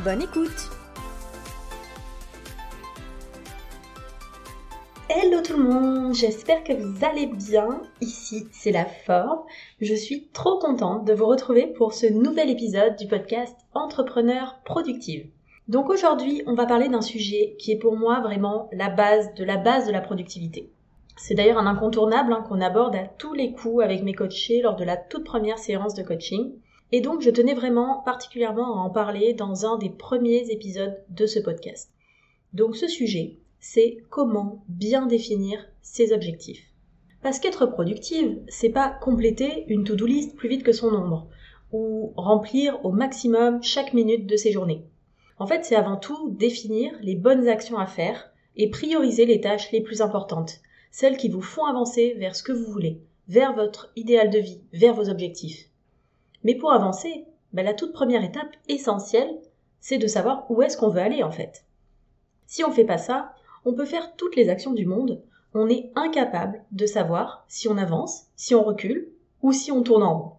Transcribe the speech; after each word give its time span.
Bonne 0.00 0.22
écoute 0.22 0.70
Hello 5.08 5.40
tout 5.42 5.56
le 5.56 5.62
monde, 5.62 6.14
j'espère 6.14 6.64
que 6.64 6.72
vous 6.72 7.04
allez 7.04 7.26
bien. 7.26 7.82
Ici, 8.00 8.48
c'est 8.50 8.72
la 8.72 8.86
forme. 8.86 9.42
Je 9.80 9.94
suis 9.94 10.28
trop 10.32 10.58
contente 10.58 11.04
de 11.04 11.12
vous 11.12 11.26
retrouver 11.26 11.68
pour 11.68 11.92
ce 11.92 12.06
nouvel 12.06 12.50
épisode 12.50 12.96
du 12.96 13.06
podcast 13.06 13.54
Entrepreneur 13.74 14.58
Productive. 14.64 15.28
Donc 15.68 15.88
aujourd'hui, 15.88 16.42
on 16.46 16.54
va 16.54 16.66
parler 16.66 16.88
d'un 16.88 17.02
sujet 17.02 17.54
qui 17.60 17.70
est 17.70 17.78
pour 17.78 17.96
moi 17.96 18.20
vraiment 18.20 18.68
la 18.72 18.88
base 18.88 19.32
de 19.34 19.44
la 19.44 19.58
base 19.58 19.86
de 19.86 19.92
la 19.92 20.00
productivité. 20.00 20.72
C'est 21.16 21.34
d'ailleurs 21.34 21.58
un 21.58 21.66
incontournable 21.66 22.32
hein, 22.32 22.44
qu'on 22.48 22.60
aborde 22.60 22.96
à 22.96 23.06
tous 23.06 23.34
les 23.34 23.52
coups 23.52 23.84
avec 23.84 24.02
mes 24.02 24.14
coachés 24.14 24.62
lors 24.62 24.74
de 24.74 24.84
la 24.84 24.96
toute 24.96 25.24
première 25.24 25.58
séance 25.58 25.94
de 25.94 26.02
coaching. 26.02 26.54
Et 26.92 27.00
donc 27.00 27.22
je 27.22 27.30
tenais 27.30 27.54
vraiment 27.54 28.02
particulièrement 28.04 28.76
à 28.76 28.84
en 28.84 28.90
parler 28.90 29.32
dans 29.32 29.64
un 29.64 29.78
des 29.78 29.88
premiers 29.88 30.50
épisodes 30.50 31.02
de 31.08 31.24
ce 31.26 31.40
podcast. 31.40 31.90
Donc 32.52 32.76
ce 32.76 32.86
sujet, 32.86 33.38
c'est 33.60 34.04
comment 34.10 34.62
bien 34.68 35.06
définir 35.06 35.66
ses 35.80 36.12
objectifs. 36.12 36.62
Parce 37.22 37.38
qu'être 37.38 37.64
productive, 37.64 38.40
c'est 38.48 38.68
pas 38.68 38.90
compléter 38.90 39.64
une 39.68 39.84
to-do 39.84 40.04
list 40.04 40.36
plus 40.36 40.50
vite 40.50 40.64
que 40.64 40.72
son 40.72 40.90
nombre, 40.90 41.28
ou 41.72 42.12
remplir 42.16 42.84
au 42.84 42.92
maximum 42.92 43.62
chaque 43.62 43.94
minute 43.94 44.26
de 44.26 44.36
ses 44.36 44.52
journées. 44.52 44.84
En 45.38 45.46
fait, 45.46 45.64
c'est 45.64 45.76
avant 45.76 45.96
tout 45.96 46.30
définir 46.30 46.92
les 47.00 47.14
bonnes 47.14 47.48
actions 47.48 47.78
à 47.78 47.86
faire 47.86 48.30
et 48.56 48.68
prioriser 48.68 49.24
les 49.24 49.40
tâches 49.40 49.72
les 49.72 49.80
plus 49.80 50.02
importantes, 50.02 50.60
celles 50.90 51.16
qui 51.16 51.30
vous 51.30 51.40
font 51.40 51.64
avancer 51.64 52.14
vers 52.18 52.36
ce 52.36 52.42
que 52.42 52.52
vous 52.52 52.70
voulez, 52.70 53.00
vers 53.28 53.54
votre 53.54 53.90
idéal 53.96 54.28
de 54.28 54.40
vie, 54.40 54.60
vers 54.74 54.92
vos 54.94 55.08
objectifs. 55.08 55.71
Mais 56.44 56.54
pour 56.54 56.72
avancer, 56.72 57.24
ben, 57.52 57.64
la 57.64 57.74
toute 57.74 57.92
première 57.92 58.24
étape 58.24 58.56
essentielle, 58.68 59.38
c'est 59.80 59.98
de 59.98 60.06
savoir 60.06 60.50
où 60.50 60.62
est-ce 60.62 60.76
qu'on 60.76 60.88
veut 60.88 61.00
aller 61.00 61.22
en 61.22 61.30
fait. 61.30 61.64
Si 62.46 62.64
on 62.64 62.68
ne 62.68 62.74
fait 62.74 62.84
pas 62.84 62.98
ça, 62.98 63.34
on 63.64 63.74
peut 63.74 63.84
faire 63.84 64.14
toutes 64.16 64.36
les 64.36 64.48
actions 64.48 64.72
du 64.72 64.86
monde, 64.86 65.22
on 65.54 65.68
est 65.68 65.90
incapable 65.94 66.62
de 66.72 66.86
savoir 66.86 67.44
si 67.48 67.68
on 67.68 67.76
avance, 67.76 68.26
si 68.36 68.54
on 68.54 68.62
recule 68.62 69.08
ou 69.42 69.52
si 69.52 69.70
on 69.70 69.82
tourne 69.82 70.02
en 70.02 70.18
rond. 70.18 70.32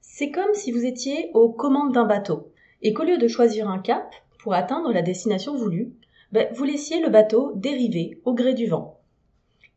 C'est 0.00 0.30
comme 0.30 0.54
si 0.54 0.72
vous 0.72 0.84
étiez 0.84 1.30
aux 1.34 1.48
commandes 1.48 1.92
d'un 1.92 2.04
bateau 2.04 2.50
et 2.82 2.92
qu'au 2.92 3.04
lieu 3.04 3.18
de 3.18 3.28
choisir 3.28 3.68
un 3.68 3.78
cap 3.78 4.14
pour 4.38 4.54
atteindre 4.54 4.92
la 4.92 5.02
destination 5.02 5.56
voulue, 5.56 5.92
ben, 6.32 6.48
vous 6.54 6.64
laissiez 6.64 7.00
le 7.00 7.08
bateau 7.08 7.52
dériver 7.54 8.20
au 8.24 8.34
gré 8.34 8.54
du 8.54 8.66
vent. 8.66 8.98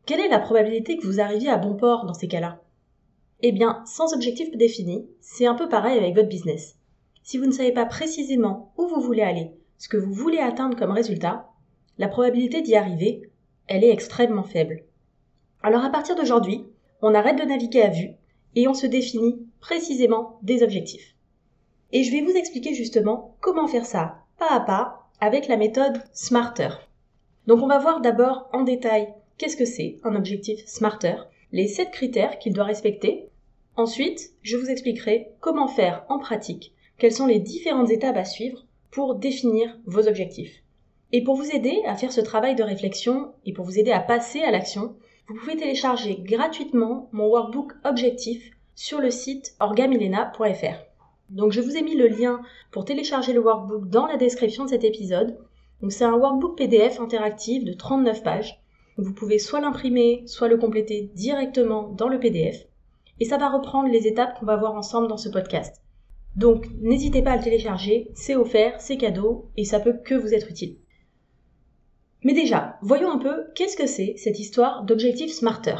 Quelle 0.06 0.20
est 0.20 0.28
la 0.28 0.38
probabilité 0.38 0.96
que 0.96 1.06
vous 1.06 1.20
arriviez 1.20 1.50
à 1.50 1.56
bon 1.56 1.74
port 1.74 2.04
dans 2.04 2.14
ces 2.14 2.28
cas-là? 2.28 2.60
Eh 3.42 3.52
bien, 3.52 3.82
sans 3.86 4.12
objectif 4.14 4.50
défini, 4.56 5.06
c'est 5.20 5.46
un 5.46 5.54
peu 5.54 5.68
pareil 5.68 5.98
avec 5.98 6.14
votre 6.14 6.28
business. 6.28 6.76
Si 7.22 7.38
vous 7.38 7.46
ne 7.46 7.52
savez 7.52 7.72
pas 7.72 7.86
précisément 7.86 8.72
où 8.76 8.86
vous 8.86 9.00
voulez 9.00 9.22
aller, 9.22 9.50
ce 9.78 9.88
que 9.88 9.96
vous 9.96 10.12
voulez 10.12 10.38
atteindre 10.38 10.76
comme 10.76 10.90
résultat, 10.90 11.48
la 11.98 12.08
probabilité 12.08 12.60
d'y 12.62 12.76
arriver, 12.76 13.30
elle 13.66 13.84
est 13.84 13.92
extrêmement 13.92 14.42
faible. 14.42 14.84
Alors 15.62 15.84
à 15.84 15.90
partir 15.90 16.16
d'aujourd'hui, 16.16 16.64
on 17.02 17.14
arrête 17.14 17.38
de 17.38 17.44
naviguer 17.44 17.82
à 17.82 17.90
vue 17.90 18.10
et 18.56 18.68
on 18.68 18.74
se 18.74 18.86
définit 18.86 19.46
précisément 19.60 20.38
des 20.42 20.62
objectifs. 20.62 21.14
Et 21.92 22.02
je 22.02 22.10
vais 22.10 22.22
vous 22.22 22.36
expliquer 22.36 22.74
justement 22.74 23.36
comment 23.40 23.66
faire 23.66 23.86
ça 23.86 24.24
pas 24.38 24.50
à 24.50 24.60
pas 24.60 25.08
avec 25.20 25.48
la 25.48 25.56
méthode 25.56 26.02
Smarter. 26.12 26.70
Donc 27.46 27.62
on 27.62 27.66
va 27.66 27.78
voir 27.78 28.00
d'abord 28.00 28.48
en 28.52 28.62
détail 28.62 29.08
qu'est-ce 29.38 29.56
que 29.56 29.64
c'est 29.64 29.98
un 30.04 30.14
objectif 30.14 30.66
Smarter, 30.66 31.16
les 31.52 31.68
7 31.68 31.90
critères 31.90 32.38
qu'il 32.38 32.52
doit 32.52 32.64
respecter 32.64 33.29
Ensuite, 33.80 34.32
je 34.42 34.58
vous 34.58 34.68
expliquerai 34.68 35.32
comment 35.40 35.66
faire 35.66 36.04
en 36.10 36.18
pratique, 36.18 36.74
quelles 36.98 37.14
sont 37.14 37.24
les 37.24 37.38
différentes 37.38 37.90
étapes 37.90 38.18
à 38.18 38.26
suivre 38.26 38.66
pour 38.90 39.14
définir 39.14 39.74
vos 39.86 40.06
objectifs. 40.06 40.62
Et 41.12 41.24
pour 41.24 41.34
vous 41.34 41.50
aider 41.50 41.80
à 41.86 41.96
faire 41.96 42.12
ce 42.12 42.20
travail 42.20 42.54
de 42.54 42.62
réflexion 42.62 43.32
et 43.46 43.54
pour 43.54 43.64
vous 43.64 43.78
aider 43.78 43.90
à 43.90 44.00
passer 44.00 44.42
à 44.42 44.50
l'action, 44.50 44.96
vous 45.28 45.34
pouvez 45.34 45.56
télécharger 45.56 46.16
gratuitement 46.20 47.08
mon 47.12 47.28
workbook 47.28 47.72
objectif 47.84 48.50
sur 48.74 49.00
le 49.00 49.10
site 49.10 49.54
orgamilena.fr. 49.60 50.84
Donc 51.30 51.52
je 51.52 51.62
vous 51.62 51.78
ai 51.78 51.82
mis 51.82 51.96
le 51.96 52.08
lien 52.08 52.42
pour 52.72 52.84
télécharger 52.84 53.32
le 53.32 53.40
workbook 53.40 53.88
dans 53.88 54.04
la 54.04 54.18
description 54.18 54.66
de 54.66 54.68
cet 54.68 54.84
épisode. 54.84 55.38
Donc 55.80 55.92
c'est 55.92 56.04
un 56.04 56.18
workbook 56.18 56.58
PDF 56.58 57.00
interactif 57.00 57.64
de 57.64 57.72
39 57.72 58.22
pages. 58.22 58.60
Vous 58.98 59.14
pouvez 59.14 59.38
soit 59.38 59.62
l'imprimer, 59.62 60.22
soit 60.26 60.48
le 60.48 60.58
compléter 60.58 61.10
directement 61.14 61.88
dans 61.88 62.08
le 62.08 62.20
PDF 62.20 62.66
et 63.20 63.24
ça 63.26 63.36
va 63.36 63.48
reprendre 63.48 63.88
les 63.88 64.06
étapes 64.06 64.38
qu'on 64.38 64.46
va 64.46 64.56
voir 64.56 64.74
ensemble 64.74 65.08
dans 65.08 65.16
ce 65.16 65.28
podcast. 65.28 65.82
Donc 66.36 66.66
n'hésitez 66.80 67.22
pas 67.22 67.32
à 67.32 67.36
le 67.36 67.42
télécharger, 67.42 68.10
c'est 68.14 68.36
offert, 68.36 68.80
c'est 68.80 68.96
cadeau 68.96 69.50
et 69.56 69.64
ça 69.64 69.80
peut 69.80 69.96
que 70.04 70.14
vous 70.14 70.34
être 70.34 70.50
utile. 70.50 70.76
Mais 72.22 72.34
déjà, 72.34 72.76
voyons 72.82 73.10
un 73.10 73.18
peu 73.18 73.46
qu'est-ce 73.54 73.76
que 73.76 73.86
c'est 73.86 74.14
cette 74.16 74.38
histoire 74.38 74.84
d'objectif 74.84 75.32
smarter? 75.32 75.76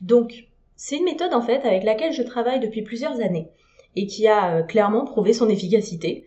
Donc, 0.00 0.48
c'est 0.76 0.96
une 0.96 1.04
méthode 1.04 1.34
en 1.34 1.42
fait 1.42 1.64
avec 1.64 1.84
laquelle 1.84 2.12
je 2.12 2.22
travaille 2.22 2.60
depuis 2.60 2.82
plusieurs 2.82 3.20
années 3.20 3.50
et 3.96 4.06
qui 4.06 4.26
a 4.26 4.56
euh, 4.56 4.62
clairement 4.62 5.04
prouvé 5.04 5.32
son 5.32 5.48
efficacité. 5.48 6.24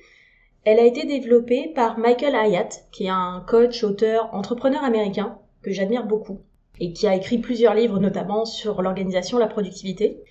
Elle 0.64 0.80
a 0.80 0.86
été 0.86 1.06
développée 1.06 1.72
par 1.76 1.98
Michael 1.98 2.36
Hyatt, 2.36 2.88
qui 2.92 3.06
est 3.06 3.10
un 3.10 3.44
coach, 3.48 3.84
auteur, 3.84 4.34
entrepreneur 4.34 4.84
américain 4.84 5.40
que 5.62 5.72
j'admire 5.72 6.06
beaucoup 6.06 6.40
et 6.80 6.94
qui 6.94 7.08
a 7.08 7.16
écrit 7.16 7.40
plusieurs 7.40 7.74
livres 7.74 8.00
notamment 8.00 8.46
sur 8.46 8.82
l'organisation, 8.82 9.38
la 9.38 9.48
productivité. 9.48 10.24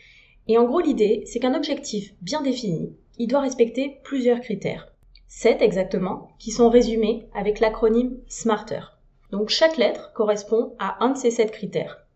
Et 0.48 0.58
en 0.58 0.64
gros, 0.64 0.80
l'idée, 0.80 1.24
c'est 1.26 1.40
qu'un 1.40 1.54
objectif 1.54 2.14
bien 2.22 2.42
défini, 2.42 2.94
il 3.18 3.28
doit 3.28 3.40
respecter 3.40 3.98
plusieurs 4.04 4.40
critères. 4.40 4.92
Sept 5.28 5.60
exactement, 5.60 6.28
qui 6.38 6.50
sont 6.50 6.68
résumés 6.68 7.28
avec 7.34 7.60
l'acronyme 7.60 8.16
SMARTER. 8.28 8.80
Donc 9.30 9.48
chaque 9.48 9.76
lettre 9.76 10.12
correspond 10.12 10.74
à 10.78 11.04
un 11.04 11.10
de 11.10 11.16
ces 11.18 11.30
sept 11.30 11.50
critères. 11.50 12.06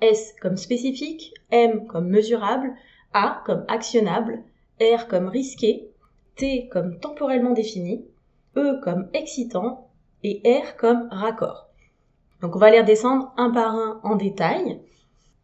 S 0.00 0.34
comme 0.40 0.56
spécifique, 0.56 1.34
M 1.50 1.86
comme 1.86 2.08
mesurable, 2.08 2.74
A 3.12 3.42
comme 3.44 3.64
actionnable, 3.68 4.42
R 4.80 5.06
comme 5.08 5.28
risqué, 5.28 5.90
T 6.36 6.68
comme 6.68 6.98
temporellement 6.98 7.52
défini, 7.52 8.04
E 8.56 8.80
comme 8.82 9.08
excitant 9.12 9.90
et 10.24 10.42
R 10.44 10.76
comme 10.76 11.08
raccord. 11.10 11.68
Donc 12.40 12.56
on 12.56 12.58
va 12.58 12.70
les 12.70 12.80
redescendre 12.80 13.32
un 13.36 13.50
par 13.50 13.74
un 13.74 14.00
en 14.02 14.16
détail. 14.16 14.80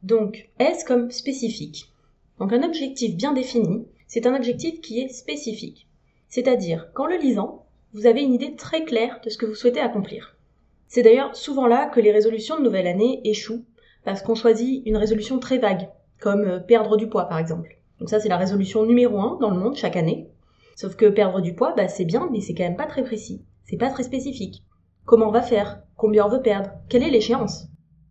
Donc 0.02 0.48
S 0.58 0.84
comme 0.84 1.10
spécifique. 1.10 1.92
Donc 2.38 2.52
un 2.52 2.62
objectif 2.62 3.16
bien 3.16 3.32
défini, 3.32 3.86
c'est 4.06 4.26
un 4.26 4.34
objectif 4.34 4.80
qui 4.80 5.00
est 5.00 5.08
spécifique. 5.08 5.86
C'est-à-dire 6.28 6.92
qu'en 6.92 7.06
le 7.06 7.16
lisant, 7.16 7.66
vous 7.92 8.06
avez 8.06 8.22
une 8.22 8.34
idée 8.34 8.54
très 8.54 8.84
claire 8.84 9.20
de 9.24 9.30
ce 9.30 9.38
que 9.38 9.46
vous 9.46 9.54
souhaitez 9.54 9.80
accomplir. 9.80 10.36
C'est 10.86 11.02
d'ailleurs 11.02 11.34
souvent 11.36 11.66
là 11.66 11.86
que 11.86 12.00
les 12.00 12.12
résolutions 12.12 12.58
de 12.58 12.64
nouvelle 12.64 12.86
année 12.86 13.20
échouent, 13.24 13.64
parce 14.04 14.22
qu'on 14.22 14.34
choisit 14.34 14.86
une 14.86 14.96
résolution 14.96 15.38
très 15.38 15.58
vague, 15.58 15.88
comme 16.20 16.44
euh, 16.44 16.60
perdre 16.60 16.96
du 16.96 17.08
poids 17.08 17.24
par 17.26 17.38
exemple. 17.38 17.76
Donc 17.98 18.08
ça 18.08 18.20
c'est 18.20 18.28
la 18.28 18.36
résolution 18.36 18.86
numéro 18.86 19.18
un 19.20 19.38
dans 19.40 19.50
le 19.50 19.58
monde 19.58 19.76
chaque 19.76 19.96
année. 19.96 20.28
Sauf 20.76 20.94
que 20.94 21.06
perdre 21.06 21.40
du 21.40 21.54
poids, 21.54 21.74
bah, 21.76 21.88
c'est 21.88 22.04
bien, 22.04 22.28
mais 22.30 22.40
c'est 22.40 22.54
quand 22.54 22.62
même 22.62 22.76
pas 22.76 22.86
très 22.86 23.02
précis. 23.02 23.42
C'est 23.64 23.76
pas 23.76 23.90
très 23.90 24.04
spécifique. 24.04 24.62
Comment 25.04 25.28
on 25.28 25.32
va 25.32 25.42
faire? 25.42 25.82
Combien 25.96 26.26
on 26.26 26.28
veut 26.28 26.40
perdre? 26.40 26.70
Quelle 26.88 27.02
est 27.02 27.10
l'échéance? 27.10 27.66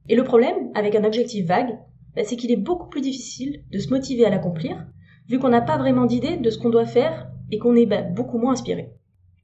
Et 0.09 0.15
le 0.15 0.23
problème 0.23 0.69
avec 0.75 0.93
un 0.95 1.05
objectif 1.05 1.45
vague, 1.45 1.77
bah, 2.17 2.23
c'est 2.25 2.35
qu'il 2.35 2.51
est 2.51 2.55
beaucoup 2.55 2.89
plus 2.89 3.01
difficile 3.01 3.63
de 3.71 3.77
se 3.77 3.89
motiver 3.89 4.25
à 4.25 4.31
l'accomplir, 4.31 4.87
vu 5.29 5.37
qu'on 5.37 5.49
n'a 5.49 5.61
pas 5.61 5.77
vraiment 5.77 6.05
d'idée 6.05 6.37
de 6.37 6.49
ce 6.49 6.57
qu'on 6.57 6.71
doit 6.71 6.87
faire 6.87 7.29
et 7.51 7.59
qu'on 7.59 7.75
est 7.75 7.85
bah, 7.85 8.01
beaucoup 8.01 8.39
moins 8.39 8.53
inspiré. 8.53 8.89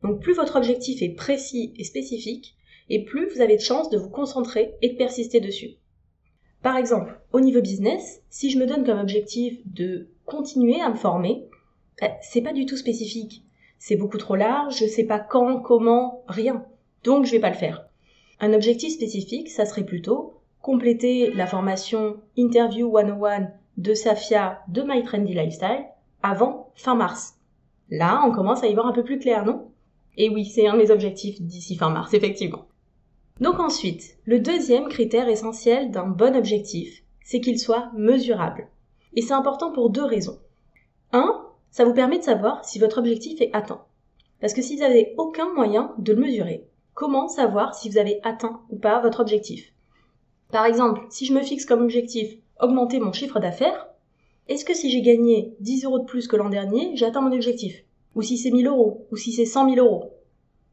Donc 0.01 0.21
plus 0.21 0.33
votre 0.33 0.55
objectif 0.55 1.03
est 1.03 1.13
précis 1.13 1.75
et 1.77 1.83
spécifique, 1.83 2.55
et 2.89 3.05
plus 3.05 3.29
vous 3.29 3.41
avez 3.41 3.57
de 3.57 3.61
chances 3.61 3.91
de 3.91 3.97
vous 3.99 4.09
concentrer 4.09 4.73
et 4.81 4.89
de 4.89 4.97
persister 4.97 5.39
dessus. 5.39 5.75
Par 6.63 6.75
exemple, 6.75 7.21
au 7.31 7.41
niveau 7.41 7.61
business, 7.61 8.23
si 8.31 8.49
je 8.49 8.57
me 8.57 8.65
donne 8.65 8.83
comme 8.83 8.99
objectif 8.99 9.59
de 9.67 10.07
continuer 10.25 10.81
à 10.81 10.89
me 10.89 10.95
former, 10.95 11.45
bah, 12.01 12.09
c'est 12.23 12.41
pas 12.41 12.53
du 12.53 12.65
tout 12.65 12.77
spécifique. 12.77 13.43
C'est 13.77 13.97
beaucoup 13.97 14.17
trop 14.17 14.35
large, 14.35 14.79
je 14.79 14.87
sais 14.87 15.05
pas 15.05 15.19
quand, 15.19 15.61
comment, 15.61 16.23
rien. 16.27 16.65
Donc 17.03 17.25
je 17.25 17.33
vais 17.33 17.39
pas 17.39 17.51
le 17.51 17.55
faire. 17.55 17.87
Un 18.39 18.51
objectif 18.51 18.93
spécifique, 18.93 19.51
ça 19.51 19.67
serait 19.67 19.85
plutôt 19.85 20.39
compléter 20.63 21.29
la 21.33 21.45
formation 21.45 22.21
Interview 22.37 22.89
101 22.89 23.49
de 23.75 23.93
Safia 23.93 24.61
de 24.69 24.81
My 24.81 25.03
Trendy 25.03 25.33
Lifestyle 25.33 25.85
avant 26.23 26.71
fin 26.75 26.95
mars. 26.95 27.35
Là, 27.89 28.23
on 28.25 28.31
commence 28.31 28.63
à 28.63 28.67
y 28.67 28.73
voir 28.73 28.87
un 28.87 28.93
peu 28.93 29.03
plus 29.03 29.19
clair, 29.19 29.45
non? 29.45 29.67
Et 30.15 30.29
oui, 30.29 30.45
c'est 30.45 30.65
un 30.65 30.73
de 30.73 30.77
mes 30.77 30.89
objectifs 30.89 31.41
d'ici 31.41 31.75
fin 31.75 31.89
mars, 31.89 32.13
effectivement. 32.13 32.65
Donc 33.41 33.59
ensuite, 33.59 34.17
le 34.23 34.39
deuxième 34.39 34.87
critère 34.87 35.27
essentiel 35.27 35.91
d'un 35.91 36.07
bon 36.07 36.33
objectif, 36.33 37.03
c'est 37.25 37.41
qu'il 37.41 37.59
soit 37.59 37.91
mesurable. 37.97 38.69
Et 39.15 39.21
c'est 39.21 39.33
important 39.33 39.73
pour 39.73 39.89
deux 39.89 40.05
raisons. 40.05 40.39
Un, 41.11 41.45
ça 41.71 41.83
vous 41.83 41.93
permet 41.93 42.19
de 42.19 42.23
savoir 42.23 42.63
si 42.63 42.79
votre 42.79 42.99
objectif 42.99 43.41
est 43.41 43.53
atteint. 43.53 43.83
Parce 44.39 44.53
que 44.53 44.61
si 44.61 44.75
vous 44.75 44.81
n'avez 44.83 45.13
aucun 45.17 45.53
moyen 45.53 45.93
de 45.97 46.13
le 46.13 46.21
mesurer, 46.21 46.65
comment 46.93 47.27
savoir 47.27 47.75
si 47.75 47.89
vous 47.89 47.97
avez 47.97 48.21
atteint 48.23 48.61
ou 48.69 48.77
pas 48.77 49.01
votre 49.01 49.19
objectif? 49.19 49.72
Par 50.53 50.67
exemple, 50.67 51.01
si 51.09 51.25
je 51.25 51.33
me 51.33 51.41
fixe 51.41 51.65
comme 51.65 51.81
objectif 51.81 52.31
augmenter 52.59 52.99
mon 52.99 53.11
chiffre 53.11 53.39
d'affaires, 53.39 53.87
est-ce 54.47 54.63
que 54.63 54.75
si 54.75 54.91
j'ai 54.91 55.01
gagné 55.01 55.55
10 55.61 55.85
euros 55.85 55.97
de 55.97 56.05
plus 56.05 56.27
que 56.27 56.35
l'an 56.35 56.49
dernier, 56.49 56.95
j'ai 56.95 57.07
atteint 57.07 57.21
mon 57.21 57.33
objectif? 57.33 57.83
Ou 58.13 58.21
si 58.21 58.37
c'est 58.37 58.51
1000 58.51 58.67
euros? 58.67 59.07
Ou 59.11 59.17
si 59.17 59.31
c'est 59.31 59.47
100 59.47 59.73
000 59.73 59.83
euros? 59.83 60.13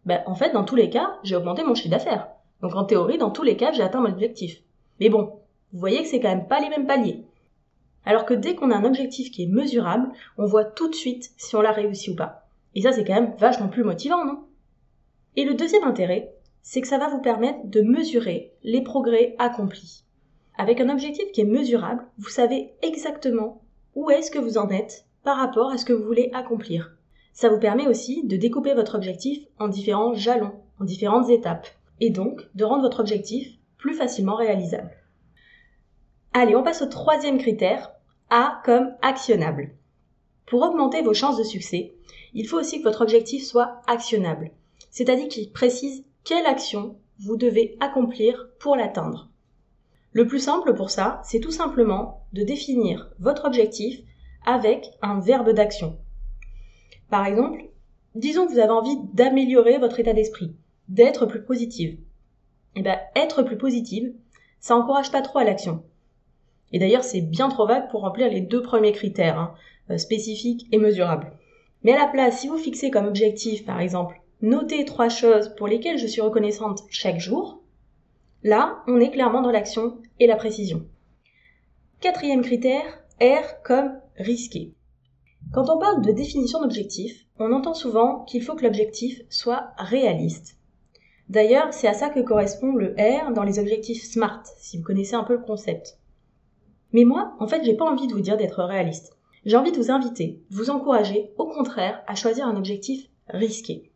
Ben, 0.04 0.22
En 0.26 0.34
fait, 0.34 0.52
dans 0.52 0.64
tous 0.64 0.76
les 0.76 0.90
cas, 0.90 1.18
j'ai 1.22 1.34
augmenté 1.34 1.64
mon 1.64 1.74
chiffre 1.74 1.88
d'affaires. 1.88 2.28
Donc 2.60 2.74
en 2.74 2.84
théorie, 2.84 3.16
dans 3.16 3.30
tous 3.30 3.42
les 3.42 3.56
cas, 3.56 3.72
j'ai 3.72 3.82
atteint 3.82 4.02
mon 4.02 4.10
objectif. 4.10 4.60
Mais 5.00 5.08
bon, 5.08 5.32
vous 5.72 5.80
voyez 5.80 6.02
que 6.02 6.08
c'est 6.08 6.20
quand 6.20 6.28
même 6.28 6.46
pas 6.46 6.60
les 6.60 6.68
mêmes 6.68 6.86
paliers. 6.86 7.24
Alors 8.04 8.26
que 8.26 8.34
dès 8.34 8.54
qu'on 8.54 8.70
a 8.72 8.76
un 8.76 8.84
objectif 8.84 9.30
qui 9.30 9.44
est 9.44 9.50
mesurable, 9.50 10.10
on 10.36 10.44
voit 10.44 10.64
tout 10.64 10.88
de 10.88 10.94
suite 10.94 11.32
si 11.38 11.56
on 11.56 11.62
l'a 11.62 11.72
réussi 11.72 12.10
ou 12.10 12.16
pas. 12.16 12.46
Et 12.74 12.82
ça, 12.82 12.92
c'est 12.92 13.04
quand 13.04 13.14
même 13.14 13.34
vachement 13.38 13.68
plus 13.68 13.84
motivant, 13.84 14.26
non? 14.26 14.40
Et 15.36 15.46
le 15.46 15.54
deuxième 15.54 15.84
intérêt, 15.84 16.34
c'est 16.62 16.80
que 16.80 16.88
ça 16.88 16.98
va 16.98 17.08
vous 17.08 17.20
permettre 17.20 17.60
de 17.64 17.80
mesurer 17.80 18.52
les 18.62 18.82
progrès 18.82 19.34
accomplis. 19.38 20.04
Avec 20.56 20.80
un 20.80 20.90
objectif 20.90 21.30
qui 21.32 21.40
est 21.40 21.44
mesurable, 21.44 22.06
vous 22.18 22.28
savez 22.28 22.74
exactement 22.82 23.62
où 23.94 24.10
est-ce 24.10 24.30
que 24.30 24.38
vous 24.38 24.58
en 24.58 24.68
êtes 24.68 25.06
par 25.24 25.36
rapport 25.36 25.70
à 25.70 25.78
ce 25.78 25.84
que 25.84 25.92
vous 25.92 26.04
voulez 26.04 26.30
accomplir. 26.34 26.96
Ça 27.32 27.48
vous 27.48 27.58
permet 27.58 27.86
aussi 27.86 28.26
de 28.26 28.36
découper 28.36 28.74
votre 28.74 28.94
objectif 28.94 29.44
en 29.58 29.68
différents 29.68 30.14
jalons, 30.14 30.52
en 30.80 30.84
différentes 30.84 31.30
étapes, 31.30 31.66
et 32.00 32.10
donc 32.10 32.42
de 32.54 32.64
rendre 32.64 32.82
votre 32.82 33.00
objectif 33.00 33.48
plus 33.78 33.94
facilement 33.94 34.36
réalisable. 34.36 34.90
Allez, 36.32 36.54
on 36.56 36.62
passe 36.62 36.82
au 36.82 36.86
troisième 36.86 37.38
critère, 37.38 37.92
A 38.30 38.60
comme 38.64 38.92
actionnable. 39.02 39.72
Pour 40.46 40.62
augmenter 40.62 41.02
vos 41.02 41.14
chances 41.14 41.38
de 41.38 41.44
succès, 41.44 41.94
il 42.34 42.46
faut 42.46 42.58
aussi 42.58 42.78
que 42.78 42.84
votre 42.84 43.02
objectif 43.02 43.44
soit 43.44 43.82
actionnable, 43.86 44.50
c'est-à-dire 44.90 45.28
qu'il 45.28 45.50
précise 45.50 46.04
quelle 46.24 46.46
action 46.46 46.96
vous 47.18 47.36
devez 47.36 47.76
accomplir 47.80 48.48
pour 48.58 48.76
l'atteindre? 48.76 49.30
Le 50.12 50.26
plus 50.26 50.40
simple 50.40 50.74
pour 50.74 50.90
ça, 50.90 51.20
c'est 51.24 51.40
tout 51.40 51.50
simplement 51.50 52.26
de 52.32 52.42
définir 52.42 53.10
votre 53.18 53.44
objectif 53.44 54.00
avec 54.44 54.90
un 55.02 55.20
verbe 55.20 55.50
d'action. 55.50 55.98
Par 57.08 57.26
exemple, 57.26 57.64
disons 58.14 58.46
que 58.46 58.52
vous 58.52 58.58
avez 58.58 58.72
envie 58.72 58.98
d'améliorer 59.12 59.78
votre 59.78 60.00
état 60.00 60.12
d'esprit, 60.12 60.56
d'être 60.88 61.26
plus 61.26 61.42
positive. 61.42 61.98
Eh 62.76 62.82
bien, 62.82 62.98
être 63.14 63.42
plus 63.42 63.58
positive, 63.58 64.12
ça 64.60 64.76
encourage 64.76 65.10
pas 65.10 65.22
trop 65.22 65.38
à 65.38 65.44
l'action. 65.44 65.84
Et 66.72 66.78
d'ailleurs, 66.78 67.04
c'est 67.04 67.20
bien 67.20 67.48
trop 67.48 67.66
vague 67.66 67.90
pour 67.90 68.02
remplir 68.02 68.28
les 68.28 68.40
deux 68.40 68.62
premiers 68.62 68.92
critères, 68.92 69.38
hein, 69.38 69.54
euh, 69.90 69.98
spécifiques 69.98 70.66
et 70.70 70.78
mesurables. 70.78 71.32
Mais 71.82 71.92
à 71.92 71.98
la 71.98 72.06
place, 72.06 72.40
si 72.40 72.48
vous 72.48 72.58
fixez 72.58 72.90
comme 72.90 73.06
objectif, 73.06 73.64
par 73.64 73.80
exemple, 73.80 74.20
noter 74.42 74.84
trois 74.84 75.08
choses 75.08 75.54
pour 75.56 75.68
lesquelles 75.68 75.98
je 75.98 76.06
suis 76.06 76.20
reconnaissante 76.20 76.82
chaque 76.90 77.20
jour, 77.20 77.62
là, 78.42 78.82
on 78.86 79.00
est 79.00 79.10
clairement 79.10 79.42
dans 79.42 79.50
l'action 79.50 79.98
et 80.18 80.26
la 80.26 80.36
précision. 80.36 80.86
Quatrième 82.00 82.42
critère, 82.42 83.02
R 83.20 83.62
comme 83.64 83.92
risqué. 84.16 84.72
Quand 85.52 85.68
on 85.68 85.78
parle 85.78 86.02
de 86.02 86.12
définition 86.12 86.60
d'objectif, 86.60 87.26
on 87.38 87.52
entend 87.52 87.74
souvent 87.74 88.24
qu'il 88.24 88.42
faut 88.42 88.54
que 88.54 88.64
l'objectif 88.64 89.20
soit 89.28 89.72
réaliste. 89.78 90.56
D'ailleurs, 91.28 91.72
c'est 91.72 91.88
à 91.88 91.94
ça 91.94 92.08
que 92.08 92.20
correspond 92.20 92.74
le 92.74 92.94
R 92.98 93.32
dans 93.32 93.44
les 93.44 93.58
objectifs 93.58 94.02
SMART, 94.02 94.42
si 94.58 94.78
vous 94.78 94.84
connaissez 94.84 95.14
un 95.14 95.24
peu 95.24 95.34
le 95.34 95.42
concept. 95.42 95.98
Mais 96.92 97.04
moi, 97.04 97.34
en 97.38 97.46
fait, 97.46 97.64
j'ai 97.64 97.76
pas 97.76 97.90
envie 97.90 98.06
de 98.06 98.12
vous 98.12 98.20
dire 98.20 98.36
d'être 98.36 98.64
réaliste. 98.64 99.16
J'ai 99.44 99.56
envie 99.56 99.72
de 99.72 99.76
vous 99.76 99.90
inviter, 99.90 100.40
de 100.50 100.56
vous 100.56 100.70
encourager, 100.70 101.30
au 101.38 101.46
contraire, 101.46 102.02
à 102.06 102.14
choisir 102.14 102.46
un 102.46 102.56
objectif 102.56 103.08
risqué. 103.28 103.89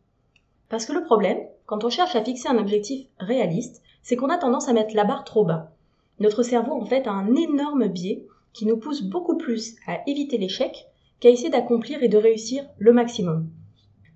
Parce 0.69 0.85
que 0.85 0.93
le 0.93 1.03
problème, 1.03 1.39
quand 1.65 1.83
on 1.83 1.89
cherche 1.89 2.15
à 2.15 2.23
fixer 2.23 2.47
un 2.47 2.57
objectif 2.57 3.07
réaliste, 3.19 3.81
c'est 4.03 4.15
qu'on 4.15 4.29
a 4.29 4.37
tendance 4.37 4.67
à 4.67 4.73
mettre 4.73 4.95
la 4.95 5.03
barre 5.03 5.23
trop 5.23 5.45
bas. 5.45 5.71
Notre 6.19 6.43
cerveau, 6.43 6.73
en 6.73 6.85
fait, 6.85 7.07
a 7.07 7.11
un 7.11 7.35
énorme 7.35 7.87
biais 7.87 8.25
qui 8.53 8.65
nous 8.65 8.77
pousse 8.77 9.03
beaucoup 9.03 9.37
plus 9.37 9.75
à 9.87 9.99
éviter 10.07 10.37
l'échec 10.37 10.87
qu'à 11.19 11.29
essayer 11.29 11.49
d'accomplir 11.49 12.03
et 12.03 12.07
de 12.07 12.17
réussir 12.17 12.65
le 12.77 12.93
maximum. 12.93 13.49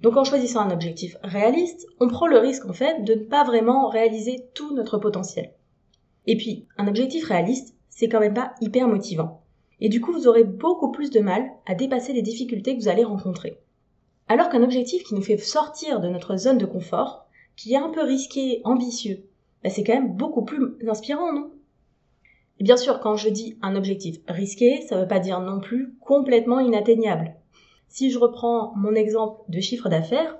Donc 0.01 0.15
en 0.15 0.23
choisissant 0.23 0.61
un 0.61 0.71
objectif 0.71 1.17
réaliste, 1.23 1.87
on 1.99 2.07
prend 2.07 2.27
le 2.27 2.37
risque 2.37 2.65
en 2.65 2.73
fait 2.73 3.03
de 3.03 3.15
ne 3.15 3.25
pas 3.25 3.43
vraiment 3.43 3.89
réaliser 3.89 4.45
tout 4.53 4.73
notre 4.73 4.97
potentiel. 4.97 5.51
Et 6.25 6.37
puis, 6.37 6.67
un 6.77 6.87
objectif 6.87 7.25
réaliste, 7.25 7.75
c'est 7.89 8.07
quand 8.07 8.19
même 8.19 8.33
pas 8.33 8.53
hyper 8.61 8.87
motivant. 8.87 9.41
Et 9.81 9.89
du 9.89 9.99
coup, 9.99 10.13
vous 10.13 10.27
aurez 10.27 10.43
beaucoup 10.43 10.91
plus 10.91 11.09
de 11.09 11.19
mal 11.19 11.49
à 11.65 11.75
dépasser 11.75 12.13
les 12.13 12.21
difficultés 12.21 12.75
que 12.75 12.81
vous 12.81 12.87
allez 12.89 13.03
rencontrer. 13.03 13.59
Alors 14.31 14.49
qu'un 14.49 14.61
objectif 14.61 15.03
qui 15.03 15.15
nous 15.15 15.23
fait 15.23 15.37
sortir 15.37 15.99
de 15.99 16.07
notre 16.07 16.37
zone 16.37 16.59
de 16.59 16.67
confort, 16.67 17.25
qui 17.55 17.73
est 17.73 17.77
un 17.77 17.89
peu 17.89 18.03
risqué, 18.03 18.61
ambitieux, 18.63 19.23
bah, 19.63 19.71
c'est 19.71 19.83
quand 19.83 19.95
même 19.95 20.15
beaucoup 20.15 20.43
plus 20.43 20.77
inspirant, 20.87 21.33
non? 21.33 21.49
Et 22.59 22.63
bien 22.63 22.77
sûr, 22.77 22.99
quand 22.99 23.15
je 23.15 23.29
dis 23.29 23.57
un 23.63 23.75
objectif 23.75 24.17
risqué, 24.27 24.81
ça 24.81 24.95
ne 24.95 25.01
veut 25.01 25.07
pas 25.07 25.19
dire 25.19 25.41
non 25.41 25.59
plus 25.59 25.95
complètement 25.99 26.59
inatteignable. 26.59 27.33
Si 27.87 28.11
je 28.11 28.19
reprends 28.19 28.71
mon 28.75 28.93
exemple 28.93 29.41
de 29.49 29.59
chiffre 29.61 29.89
d'affaires, 29.89 30.37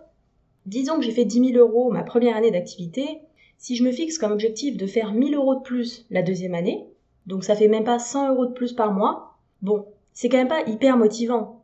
disons 0.67 0.97
que 0.97 1.01
j'ai 1.03 1.11
fait 1.11 1.25
10 1.25 1.53
000 1.53 1.57
euros 1.57 1.91
ma 1.91 2.03
première 2.03 2.37
année 2.37 2.51
d'activité, 2.51 3.21
si 3.57 3.75
je 3.75 3.83
me 3.83 3.91
fixe 3.91 4.19
comme 4.19 4.31
objectif 4.31 4.77
de 4.77 4.85
faire 4.85 5.13
1000 5.13 5.33
euros 5.33 5.55
de 5.55 5.61
plus 5.61 6.05
la 6.11 6.21
deuxième 6.21 6.53
année, 6.53 6.85
donc 7.25 7.43
ça 7.43 7.55
fait 7.55 7.67
même 7.67 7.85
pas 7.85 7.97
100 7.97 8.33
euros 8.33 8.45
de 8.45 8.53
plus 8.53 8.73
par 8.73 8.93
mois, 8.93 9.37
bon, 9.63 9.85
c'est 10.13 10.29
quand 10.29 10.37
même 10.37 10.47
pas 10.47 10.67
hyper 10.67 10.95
motivant. 10.95 11.63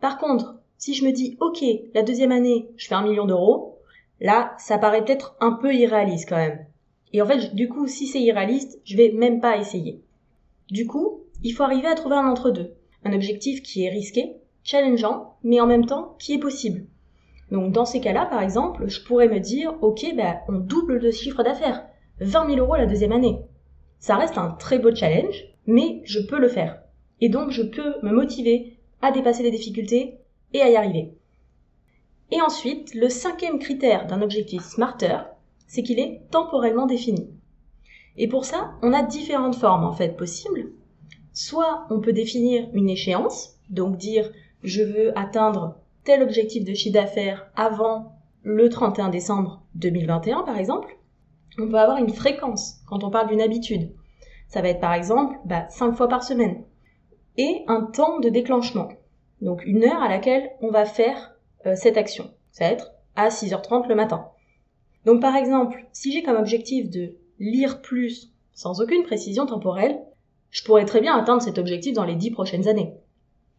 Par 0.00 0.18
contre, 0.18 0.54
si 0.84 0.92
je 0.92 1.06
me 1.06 1.12
dis, 1.12 1.38
ok, 1.40 1.64
la 1.94 2.02
deuxième 2.02 2.30
année, 2.30 2.68
je 2.76 2.88
fais 2.88 2.94
un 2.94 3.04
million 3.04 3.24
d'euros, 3.24 3.78
là, 4.20 4.52
ça 4.58 4.76
paraît 4.76 5.02
peut-être 5.02 5.34
un 5.40 5.52
peu 5.52 5.74
irréaliste 5.74 6.28
quand 6.28 6.36
même. 6.36 6.66
Et 7.14 7.22
en 7.22 7.26
fait, 7.26 7.54
du 7.54 7.70
coup, 7.70 7.86
si 7.86 8.06
c'est 8.06 8.20
irréaliste, 8.20 8.82
je 8.84 8.94
vais 8.94 9.10
même 9.10 9.40
pas 9.40 9.56
essayer. 9.56 10.02
Du 10.70 10.86
coup, 10.86 11.22
il 11.42 11.52
faut 11.52 11.62
arriver 11.62 11.88
à 11.88 11.94
trouver 11.94 12.16
un 12.16 12.28
entre-deux. 12.28 12.74
Un 13.02 13.14
objectif 13.14 13.62
qui 13.62 13.86
est 13.86 13.88
risqué, 13.88 14.36
challengeant, 14.62 15.38
mais 15.42 15.58
en 15.58 15.66
même 15.66 15.86
temps 15.86 16.16
qui 16.18 16.34
est 16.34 16.38
possible. 16.38 16.84
Donc 17.50 17.72
dans 17.72 17.86
ces 17.86 18.02
cas-là, 18.02 18.26
par 18.26 18.42
exemple, 18.42 18.86
je 18.86 19.02
pourrais 19.02 19.28
me 19.28 19.40
dire, 19.40 19.74
ok, 19.80 20.14
bah, 20.14 20.40
on 20.48 20.58
double 20.58 20.98
le 20.98 21.12
chiffre 21.12 21.42
d'affaires. 21.42 21.86
20 22.20 22.46
000 22.46 22.58
euros 22.58 22.76
la 22.76 22.84
deuxième 22.84 23.12
année. 23.12 23.38
Ça 24.00 24.16
reste 24.16 24.36
un 24.36 24.50
très 24.50 24.78
beau 24.78 24.94
challenge, 24.94 25.46
mais 25.66 26.02
je 26.04 26.20
peux 26.20 26.38
le 26.38 26.48
faire. 26.48 26.82
Et 27.22 27.30
donc 27.30 27.52
je 27.52 27.62
peux 27.62 27.94
me 28.02 28.12
motiver 28.12 28.76
à 29.00 29.12
dépasser 29.12 29.42
les 29.42 29.50
difficultés 29.50 30.18
et 30.54 30.62
à 30.62 30.70
y 30.70 30.76
arriver. 30.76 31.12
Et 32.30 32.40
ensuite, 32.40 32.94
le 32.94 33.10
cinquième 33.10 33.58
critère 33.58 34.06
d'un 34.06 34.22
objectif 34.22 34.62
smarter, 34.62 35.18
c'est 35.66 35.82
qu'il 35.82 35.98
est 35.98 36.22
temporellement 36.30 36.86
défini. 36.86 37.28
Et 38.16 38.28
pour 38.28 38.44
ça, 38.44 38.72
on 38.82 38.92
a 38.92 39.02
différentes 39.02 39.56
formes 39.56 39.84
en 39.84 39.92
fait 39.92 40.16
possibles. 40.16 40.72
Soit 41.32 41.86
on 41.90 42.00
peut 42.00 42.12
définir 42.12 42.68
une 42.72 42.88
échéance, 42.88 43.58
donc 43.68 43.96
dire 43.96 44.32
je 44.62 44.82
veux 44.82 45.18
atteindre 45.18 45.76
tel 46.04 46.22
objectif 46.22 46.64
de 46.64 46.74
chiffre 46.74 46.94
d'affaires 46.94 47.50
avant 47.56 48.12
le 48.42 48.68
31 48.68 49.08
décembre 49.08 49.62
2021 49.74 50.42
par 50.42 50.58
exemple. 50.58 50.96
On 51.58 51.68
peut 51.68 51.78
avoir 51.78 51.98
une 51.98 52.12
fréquence 52.12 52.80
quand 52.86 53.04
on 53.04 53.10
parle 53.10 53.28
d'une 53.28 53.40
habitude. 53.40 53.90
Ça 54.48 54.62
va 54.62 54.68
être 54.68 54.80
par 54.80 54.94
exemple 54.94 55.36
bah, 55.44 55.66
5 55.68 55.96
fois 55.96 56.08
par 56.08 56.22
semaine. 56.22 56.62
Et 57.36 57.64
un 57.66 57.82
temps 57.82 58.20
de 58.20 58.28
déclenchement. 58.28 58.88
Donc 59.44 59.62
une 59.66 59.84
heure 59.84 60.02
à 60.02 60.08
laquelle 60.08 60.50
on 60.62 60.70
va 60.70 60.86
faire 60.86 61.36
euh, 61.66 61.74
cette 61.76 61.98
action. 61.98 62.30
Ça 62.50 62.64
va 62.64 62.70
être 62.72 62.92
à 63.14 63.28
6h30 63.28 63.88
le 63.88 63.94
matin. 63.94 64.28
Donc 65.04 65.20
par 65.20 65.36
exemple, 65.36 65.84
si 65.92 66.12
j'ai 66.12 66.22
comme 66.22 66.38
objectif 66.38 66.88
de 66.88 67.16
lire 67.38 67.82
plus 67.82 68.32
sans 68.54 68.80
aucune 68.80 69.02
précision 69.02 69.44
temporelle, 69.44 70.00
je 70.50 70.64
pourrais 70.64 70.86
très 70.86 71.02
bien 71.02 71.14
atteindre 71.14 71.42
cet 71.42 71.58
objectif 71.58 71.92
dans 71.92 72.04
les 72.04 72.14
10 72.14 72.30
prochaines 72.30 72.68
années. 72.68 72.94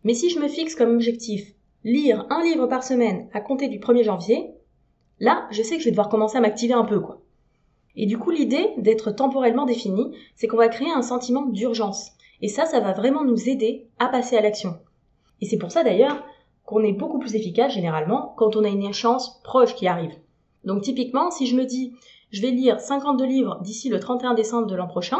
Mais 0.03 0.15
si 0.15 0.31
je 0.31 0.39
me 0.39 0.47
fixe 0.47 0.73
comme 0.75 0.95
objectif 0.95 1.53
lire 1.83 2.25
un 2.31 2.43
livre 2.43 2.65
par 2.65 2.83
semaine 2.83 3.29
à 3.31 3.39
compter 3.39 3.67
du 3.67 3.77
1er 3.77 4.03
janvier, 4.03 4.49
là, 5.19 5.47
je 5.51 5.61
sais 5.61 5.75
que 5.75 5.81
je 5.81 5.85
vais 5.85 5.91
devoir 5.91 6.09
commencer 6.09 6.37
à 6.37 6.41
m'activer 6.41 6.73
un 6.73 6.85
peu, 6.85 6.99
quoi. 6.99 7.21
Et 7.95 8.07
du 8.07 8.17
coup, 8.17 8.31
l'idée 8.31 8.69
d'être 8.77 9.11
temporellement 9.11 9.65
défini, 9.65 10.15
c'est 10.35 10.47
qu'on 10.47 10.57
va 10.57 10.67
créer 10.67 10.91
un 10.91 11.03
sentiment 11.03 11.43
d'urgence. 11.43 12.11
Et 12.41 12.47
ça, 12.47 12.65
ça 12.65 12.79
va 12.79 12.91
vraiment 12.93 13.23
nous 13.23 13.47
aider 13.47 13.87
à 13.99 14.07
passer 14.07 14.35
à 14.35 14.41
l'action. 14.41 14.79
Et 15.45 15.47
c'est 15.47 15.59
pour 15.59 15.71
ça 15.71 15.83
d'ailleurs 15.83 16.23
qu'on 16.63 16.83
est 16.83 16.91
beaucoup 16.91 17.19
plus 17.19 17.35
efficace 17.35 17.71
généralement 17.71 18.33
quand 18.35 18.55
on 18.55 18.63
a 18.63 18.67
une 18.67 18.81
échéance 18.81 19.43
proche 19.43 19.75
qui 19.75 19.85
arrive. 19.85 20.15
Donc 20.63 20.81
typiquement, 20.81 21.29
si 21.29 21.45
je 21.45 21.55
me 21.55 21.65
dis 21.65 21.93
je 22.31 22.41
vais 22.41 22.49
lire 22.49 22.79
52 22.79 23.25
livres 23.25 23.59
d'ici 23.61 23.89
le 23.89 23.99
31 23.99 24.33
décembre 24.33 24.65
de 24.65 24.75
l'an 24.75 24.87
prochain, 24.87 25.19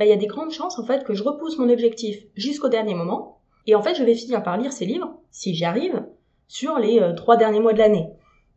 bah, 0.00 0.04
il 0.04 0.08
y 0.08 0.12
a 0.12 0.16
des 0.16 0.26
grandes 0.26 0.50
chances 0.50 0.80
en 0.80 0.84
fait 0.84 1.04
que 1.04 1.14
je 1.14 1.22
repousse 1.22 1.58
mon 1.58 1.68
objectif 1.68 2.24
jusqu'au 2.34 2.68
dernier 2.68 2.96
moment. 2.96 3.38
Et 3.68 3.76
en 3.76 3.82
fait, 3.82 3.94
je 3.94 4.02
vais 4.02 4.16
finir 4.16 4.42
par 4.42 4.56
lire 4.56 4.72
ces 4.72 4.84
livres, 4.84 5.14
si 5.30 5.54
j'y 5.54 5.64
arrive, 5.64 6.04
sur 6.48 6.80
les 6.80 6.98
euh, 6.98 7.14
trois 7.14 7.36
derniers 7.36 7.60
mois 7.60 7.72
de 7.72 7.78
l'année. 7.78 8.08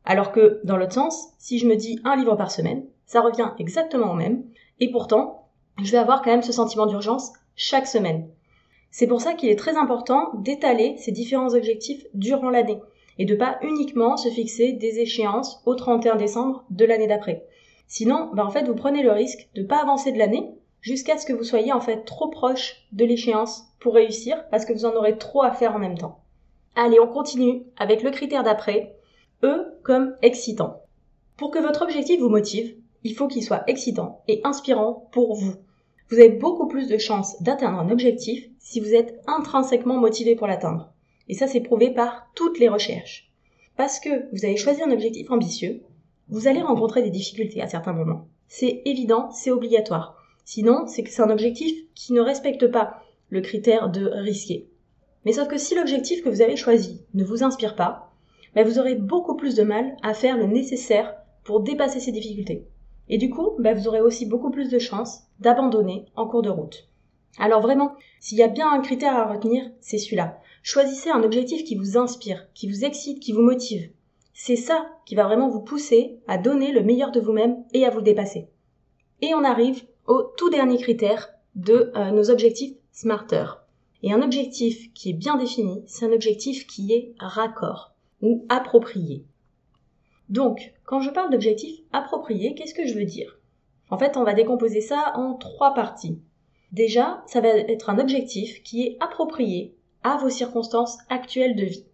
Alors 0.06 0.32
que 0.32 0.60
dans 0.64 0.76
l'autre 0.76 0.94
sens, 0.94 1.34
si 1.38 1.60
je 1.60 1.68
me 1.68 1.76
dis 1.76 2.00
un 2.04 2.16
livre 2.16 2.36
par 2.36 2.50
semaine, 2.50 2.84
ça 3.06 3.22
revient 3.22 3.52
exactement 3.60 4.12
au 4.12 4.16
même, 4.16 4.44
et 4.80 4.90
pourtant, 4.90 5.52
je 5.84 5.92
vais 5.92 6.00
avoir 6.00 6.24
quand 6.24 6.32
même 6.32 6.42
ce 6.42 6.52
sentiment 6.52 6.88
d'urgence 6.88 7.32
chaque 7.56 7.86
semaine. 7.86 8.28
C'est 8.98 9.08
pour 9.08 9.20
ça 9.20 9.34
qu'il 9.34 9.50
est 9.50 9.60
très 9.60 9.75
important 9.75 10.32
d'étaler 10.36 10.96
ces 11.00 11.12
différents 11.12 11.54
objectifs 11.54 12.06
durant 12.14 12.50
l'année 12.50 12.80
et 13.18 13.25
de 13.25 13.36
pas 13.36 13.58
uniquement 13.62 14.16
se 14.16 14.30
fixer 14.30 14.72
des 14.72 15.02
échéances 15.02 15.62
au 15.66 15.75
31 15.75 16.16
décembre 16.16 16.64
de 16.70 16.86
l'année 16.86 17.06
d'après. 17.06 17.46
Sinon, 17.88 18.30
bah 18.32 18.48
fait, 18.54 18.64
vous 18.64 18.74
prenez 18.74 19.04
le 19.04 19.12
risque 19.12 19.50
de 19.54 19.64
pas 19.64 19.82
avancer 19.82 20.14
de 20.14 20.18
l'année 20.18 20.50
jusqu'à 20.80 21.18
ce 21.18 21.25
que 21.25 21.34
vous 21.34 21.44
soyez 21.44 21.74
en 21.74 21.82
fait 21.82 22.06
trop 22.06 22.30
proche 22.30 22.88
de 22.94 23.04
l'échéance 23.04 23.66
pour 23.82 23.96
réussir 23.96 24.42
parce 24.50 24.64
que 24.64 24.72
vous 24.72 24.86
en 24.86 24.96
aurez 24.96 25.18
trop 25.18 25.44
à 25.44 25.52
faire 25.52 25.75
en 25.75 25.80
même 25.80 25.98
temps. 25.98 26.22
Allez, 26.78 27.02
on 27.02 27.08
continue 27.08 27.64
avec 27.75 28.02
le 28.02 28.12
critère 28.12 28.44
d'après, 28.44 28.96
E 29.44 29.78
comme 29.84 30.16
excitant. 30.22 30.84
Pour 31.36 31.52
que 31.52 31.60
votre 31.60 31.82
objectif 31.82 32.22
vous 32.22 32.30
motive, 32.30 32.74
il 33.04 33.14
faut 33.14 33.28
qu'il 33.28 33.44
soit 33.44 33.66
excitant 33.68 34.22
et 34.30 34.40
inspirant 34.46 35.10
pour 35.12 35.36
vous. 35.36 35.56
Vous 36.08 36.20
avez 36.20 36.30
beaucoup 36.30 36.68
plus 36.68 36.88
de 36.88 36.98
chances 36.98 37.42
d'atteindre 37.42 37.80
un 37.80 37.90
objectif 37.90 38.48
si 38.65 38.79
vous 38.79 38.95
êtes 38.95 39.22
intrinsèquement 39.27 39.98
motivé 39.98 40.36
pour 40.36 40.48
l'atteindre. 40.48 40.91
Et 41.29 41.36
ça, 41.36 41.45
c'est 41.45 41.62
prouvé 41.62 41.91
par 41.91 42.27
toutes 42.34 42.57
les 42.57 42.67
recherches. 42.67 43.31
Parce 43.77 44.00
que 44.00 44.27
vous 44.34 44.43
avez 44.43 44.57
choisi 44.57 44.81
un 44.81 44.91
objectif 44.91 45.29
ambitieux, 45.29 45.84
vous 46.29 46.48
allez 46.48 46.63
rencontrer 46.63 47.03
des 47.03 47.12
difficultés 47.12 47.62
à 47.62 47.67
certains 47.67 47.93
moments. 47.93 48.27
C'est 48.48 48.81
évident, 48.86 49.29
c'est 49.29 49.51
obligatoire. 49.51 50.17
Sinon, 50.45 50.88
c'est 50.88 51.03
que 51.03 51.12
c'est 51.12 51.22
un 51.22 51.29
objectif 51.29 51.77
qui 51.93 52.12
ne 52.12 52.22
respecte 52.22 52.65
pas 52.67 53.03
le 53.29 53.41
critère 53.41 53.89
de 53.89 54.07
risqué. 54.07 54.67
Mais 55.25 55.34
sauf 55.34 55.48
que 55.48 55.60
si 55.60 55.75
l'objectif 55.75 56.24
que 56.24 56.29
vous 56.29 56.41
avez 56.41 56.55
choisi 56.55 57.03
ne 57.13 57.24
vous 57.24 57.43
inspire 57.43 57.75
pas, 57.75 58.13
ben 58.55 58.67
vous 58.67 58.79
aurez 58.79 58.95
beaucoup 58.95 59.36
plus 59.36 59.53
de 59.53 59.63
mal 59.63 59.95
à 60.01 60.15
faire 60.15 60.38
le 60.38 60.48
nécessaire 60.48 61.15
pour 61.43 61.60
dépasser 61.60 62.00
ces 62.00 62.12
difficultés. 62.12 62.67
Et 63.10 63.19
du 63.19 63.29
coup, 63.29 63.51
bah, 63.60 63.75
vous 63.75 63.88
aurez 63.88 64.01
aussi 64.01 64.25
beaucoup 64.25 64.50
plus 64.50 64.69
de 64.69 64.79
chances 64.79 65.22
d'abandonner 65.39 66.05
en 66.15 66.27
cours 66.27 66.41
de 66.41 66.50
route. 66.50 66.89
Alors 67.38 67.62
vraiment, 67.62 67.96
s'il 68.20 68.38
y 68.38 68.44
a 68.44 68.48
bien 68.48 68.72
un 68.72 68.82
critère 68.82 69.15
à 69.15 69.32
retenir, 69.32 69.70
c'est 69.80 69.98
celui-là. 69.98 70.39
Choisissez 70.63 71.10
un 71.10 71.24
objectif 71.24 71.63
qui 71.63 71.75
vous 71.75 71.98
inspire, 71.98 72.48
qui 72.54 72.70
vous 72.70 72.86
excite, 72.86 73.20
qui 73.20 73.34
vous 73.34 73.42
motive. 73.42 73.89
C'est 74.34 74.56
ça 74.56 74.89
qui 75.06 75.15
va 75.15 75.25
vraiment 75.25 75.50
vous 75.50 75.62
pousser 75.62 76.20
à 76.27 76.38
donner 76.38 76.72
le 76.72 76.84
meilleur 76.84 77.12
de 77.12 77.20
vous-même 77.20 77.63
et 77.74 77.86
à 77.86 77.89
vous 77.89 78.01
dépasser. 78.01 78.50
Et 79.22 79.34
on 79.34 79.44
arrive 79.44 79.86
au 80.08 80.24
tout 80.38 80.50
dernier 80.50 80.77
critère 80.77 81.30
de 81.56 81.92
euh, 81.96 82.12
nos 82.12 82.30
objectifs 82.30 82.75
smarter. 82.92 83.46
Et 84.04 84.12
un 84.12 84.22
objectif 84.22 84.94
qui 84.94 85.10
est 85.10 85.13
bien 85.13 85.38
défini, 85.38 85.84
c'est 85.88 86.06
un 86.06 86.12
objectif 86.12 86.68
qui 86.68 86.94
est 86.94 87.13
raccord 87.20 87.94
ou 88.22 88.46
approprié. 88.50 89.25
Donc, 90.30 90.74
quand 90.86 91.01
je 91.01 91.12
parle 91.12 91.32
d'objectif 91.32 91.80
approprié, 91.94 92.56
qu'est-ce 92.56 92.74
que 92.74 92.88
je 92.88 92.96
veux 92.96 93.06
dire? 93.06 93.39
En 93.89 93.98
fait, 93.98 94.18
on 94.18 94.24
va 94.24 94.34
décomposer 94.34 94.82
ça 94.82 95.13
en 95.15 95.36
trois 95.36 95.74
parties. 95.74 96.20
Déjà, 96.75 97.24
ça 97.25 97.39
va 97.39 97.48
être 97.48 97.89
un 97.89 98.00
objectif 98.00 98.62
qui 98.62 98.86
est 98.86 98.98
approprié 99.00 99.74
à 100.03 100.17
vos 100.17 100.29
circonstances 100.29 100.98
actuelles 101.10 101.55
de 101.55 101.63
vie. 101.63 101.86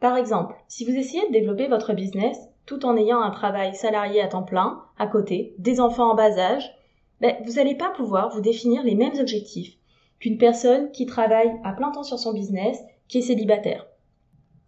Par 0.00 0.16
exemple, 0.16 0.54
si 0.66 0.86
vous 0.86 0.96
essayez 0.96 1.26
de 1.28 1.32
développer 1.32 1.68
votre 1.68 1.92
business 1.92 2.38
tout 2.64 2.86
en 2.86 2.96
ayant 2.96 3.20
un 3.20 3.30
travail 3.30 3.74
salarié 3.74 4.22
à 4.22 4.28
temps 4.28 4.44
plein, 4.44 4.82
à 4.98 5.06
côté, 5.06 5.54
des 5.58 5.78
enfants 5.78 6.10
en 6.10 6.14
bas 6.14 6.38
âge, 6.38 6.74
ben, 7.20 7.36
vous 7.44 7.52
n'allez 7.52 7.74
pas 7.74 7.90
pouvoir 7.90 8.30
vous 8.34 8.40
définir 8.40 8.82
les 8.82 8.94
mêmes 8.94 9.18
objectifs 9.20 9.76
qu'une 10.20 10.38
personne 10.38 10.90
qui 10.92 11.04
travaille 11.04 11.52
à 11.62 11.74
plein 11.74 11.90
temps 11.90 12.02
sur 12.02 12.18
son 12.18 12.32
business, 12.32 12.78
qui 13.08 13.18
est 13.18 13.20
célibataire. 13.20 13.86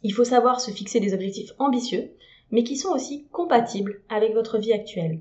Il 0.03 0.13
faut 0.13 0.25
savoir 0.25 0.61
se 0.61 0.71
fixer 0.71 1.01
des 1.01 1.15
objectifs 1.15 1.53
ambitieux, 1.59 2.13
mais 2.51 2.63
qui 2.63 2.77
sont 2.77 2.93
aussi 2.93 3.27
compatibles 3.33 4.03
avec 4.11 4.35
votre 4.35 4.59
vie 4.59 4.75
actuelle. 4.75 5.21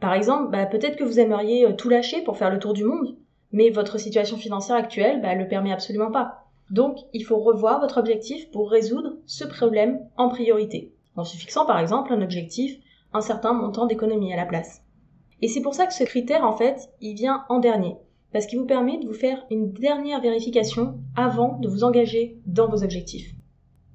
Par 0.00 0.14
exemple, 0.14 0.50
bah, 0.50 0.64
peut-être 0.64 0.96
que 0.96 1.04
vous 1.04 1.20
aimeriez 1.20 1.66
euh, 1.66 1.72
tout 1.74 1.90
lâcher 1.90 2.22
pour 2.22 2.38
faire 2.38 2.50
le 2.50 2.58
tour 2.58 2.72
du 2.72 2.84
monde, 2.84 3.18
mais 3.54 3.70
votre 3.70 3.98
situation 3.98 4.36
financière 4.36 4.76
actuelle 4.76 5.22
bah, 5.22 5.36
le 5.36 5.46
permet 5.46 5.72
absolument 5.72 6.10
pas. 6.10 6.44
Donc, 6.70 6.98
il 7.12 7.24
faut 7.24 7.38
revoir 7.38 7.80
votre 7.80 7.98
objectif 7.98 8.50
pour 8.50 8.68
résoudre 8.68 9.16
ce 9.26 9.44
problème 9.44 10.00
en 10.16 10.28
priorité, 10.28 10.92
en 11.14 11.22
se 11.22 11.36
fixant 11.36 11.64
par 11.64 11.78
exemple 11.78 12.12
un 12.12 12.20
objectif, 12.20 12.76
un 13.12 13.20
certain 13.20 13.52
montant 13.52 13.86
d'économie 13.86 14.32
à 14.32 14.36
la 14.36 14.44
place. 14.44 14.82
Et 15.40 15.46
c'est 15.46 15.60
pour 15.60 15.74
ça 15.74 15.86
que 15.86 15.94
ce 15.94 16.02
critère, 16.02 16.44
en 16.44 16.56
fait, 16.56 16.90
il 17.00 17.14
vient 17.14 17.44
en 17.48 17.60
dernier, 17.60 17.96
parce 18.32 18.46
qu'il 18.46 18.58
vous 18.58 18.66
permet 18.66 18.98
de 18.98 19.06
vous 19.06 19.14
faire 19.14 19.46
une 19.52 19.72
dernière 19.72 20.20
vérification 20.20 20.98
avant 21.16 21.58
de 21.58 21.68
vous 21.68 21.84
engager 21.84 22.36
dans 22.46 22.68
vos 22.68 22.82
objectifs. 22.82 23.34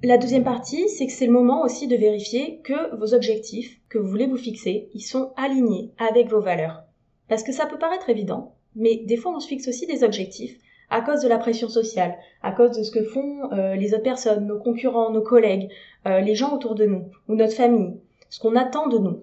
La 0.02 0.16
deuxième 0.16 0.44
partie, 0.44 0.88
c'est 0.88 1.06
que 1.06 1.12
c'est 1.12 1.26
le 1.26 1.32
moment 1.32 1.62
aussi 1.62 1.86
de 1.86 1.96
vérifier 1.96 2.62
que 2.64 2.96
vos 2.96 3.12
objectifs 3.12 3.78
que 3.90 3.98
vous 3.98 4.08
voulez 4.08 4.26
vous 4.26 4.38
fixer, 4.38 4.88
ils 4.94 5.02
sont 5.02 5.34
alignés 5.36 5.92
avec 5.98 6.28
vos 6.30 6.40
valeurs. 6.40 6.84
Parce 7.28 7.42
que 7.42 7.52
ça 7.52 7.66
peut 7.66 7.78
paraître 7.78 8.08
évident, 8.08 8.54
mais 8.74 8.96
des 8.96 9.16
fois 9.16 9.32
on 9.34 9.40
se 9.40 9.48
fixe 9.48 9.68
aussi 9.68 9.86
des 9.86 10.04
objectifs 10.04 10.58
à 10.90 11.00
cause 11.02 11.20
de 11.20 11.28
la 11.28 11.38
pression 11.38 11.68
sociale, 11.68 12.16
à 12.42 12.52
cause 12.52 12.76
de 12.76 12.82
ce 12.82 12.90
que 12.90 13.02
font 13.04 13.52
euh, 13.52 13.76
les 13.76 13.94
autres 13.94 14.02
personnes, 14.02 14.46
nos 14.46 14.58
concurrents, 14.58 15.10
nos 15.10 15.22
collègues, 15.22 15.70
euh, 16.06 16.20
les 16.20 16.34
gens 16.34 16.52
autour 16.52 16.74
de 16.74 16.84
nous, 16.84 17.04
ou 17.28 17.36
notre 17.36 17.54
famille, 17.54 17.94
ce 18.28 18.40
qu'on 18.40 18.56
attend 18.56 18.88
de 18.88 18.98
nous. 18.98 19.22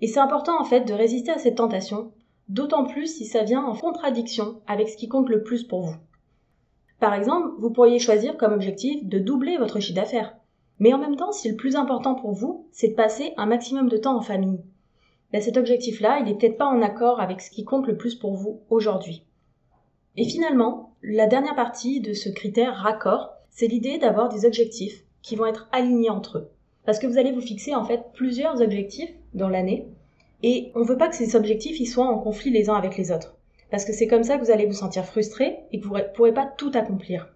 Et 0.00 0.06
c'est 0.06 0.20
important 0.20 0.60
en 0.60 0.64
fait 0.64 0.82
de 0.82 0.92
résister 0.92 1.30
à 1.30 1.38
cette 1.38 1.56
tentation, 1.56 2.12
d'autant 2.48 2.84
plus 2.84 3.06
si 3.06 3.24
ça 3.24 3.42
vient 3.42 3.64
en 3.64 3.74
contradiction 3.74 4.60
avec 4.66 4.88
ce 4.88 4.96
qui 4.96 5.08
compte 5.08 5.30
le 5.30 5.42
plus 5.42 5.64
pour 5.64 5.82
vous. 5.82 5.96
Par 7.00 7.14
exemple, 7.14 7.48
vous 7.58 7.70
pourriez 7.70 7.98
choisir 7.98 8.36
comme 8.36 8.52
objectif 8.52 9.04
de 9.06 9.18
doubler 9.18 9.56
votre 9.58 9.80
chiffre 9.80 9.96
d'affaires. 9.96 10.36
Mais 10.78 10.92
en 10.92 10.98
même 10.98 11.16
temps, 11.16 11.32
si 11.32 11.48
le 11.48 11.56
plus 11.56 11.76
important 11.76 12.14
pour 12.14 12.32
vous, 12.32 12.66
c'est 12.72 12.88
de 12.88 12.94
passer 12.94 13.32
un 13.36 13.46
maximum 13.46 13.88
de 13.88 13.96
temps 13.96 14.16
en 14.16 14.22
famille, 14.22 14.60
ben 15.32 15.40
cet 15.40 15.56
objectif-là, 15.56 16.18
il 16.20 16.26
n'est 16.26 16.34
peut-être 16.34 16.58
pas 16.58 16.66
en 16.66 16.82
accord 16.82 17.20
avec 17.20 17.40
ce 17.40 17.50
qui 17.50 17.64
compte 17.64 17.86
le 17.86 17.96
plus 17.96 18.14
pour 18.14 18.34
vous 18.34 18.60
aujourd'hui. 18.70 19.24
Et 20.16 20.24
finalement, 20.24 20.94
la 21.02 21.26
dernière 21.26 21.56
partie 21.56 22.00
de 22.00 22.14
ce 22.14 22.28
critère 22.28 22.74
raccord, 22.76 23.34
c'est 23.50 23.66
l'idée 23.66 23.98
d'avoir 23.98 24.28
des 24.28 24.44
objectifs 24.46 25.04
qui 25.22 25.36
vont 25.36 25.46
être 25.46 25.68
alignés 25.72 26.10
entre 26.10 26.38
eux. 26.38 26.50
Parce 26.84 26.98
que 26.98 27.06
vous 27.06 27.18
allez 27.18 27.32
vous 27.32 27.40
fixer 27.40 27.74
en 27.74 27.84
fait 27.84 28.02
plusieurs 28.14 28.62
objectifs 28.62 29.12
dans 29.34 29.48
l'année, 29.48 29.88
et 30.42 30.70
on 30.74 30.80
ne 30.80 30.86
veut 30.86 30.98
pas 30.98 31.08
que 31.08 31.16
ces 31.16 31.34
objectifs 31.34 31.80
ils 31.80 31.86
soient 31.86 32.06
en 32.06 32.18
conflit 32.18 32.50
les 32.50 32.70
uns 32.70 32.74
avec 32.74 32.96
les 32.96 33.10
autres 33.10 33.36
parce 33.70 33.84
que 33.84 33.92
c'est 33.92 34.06
comme 34.06 34.24
ça 34.24 34.38
que 34.38 34.44
vous 34.44 34.50
allez 34.50 34.66
vous 34.66 34.72
sentir 34.72 35.04
frustré 35.04 35.58
et 35.72 35.80
que 35.80 35.86
vous 35.86 35.96
ne 35.96 36.02
pourrez 36.14 36.34
pas 36.34 36.46
tout 36.46 36.70
accomplir. 36.74 37.28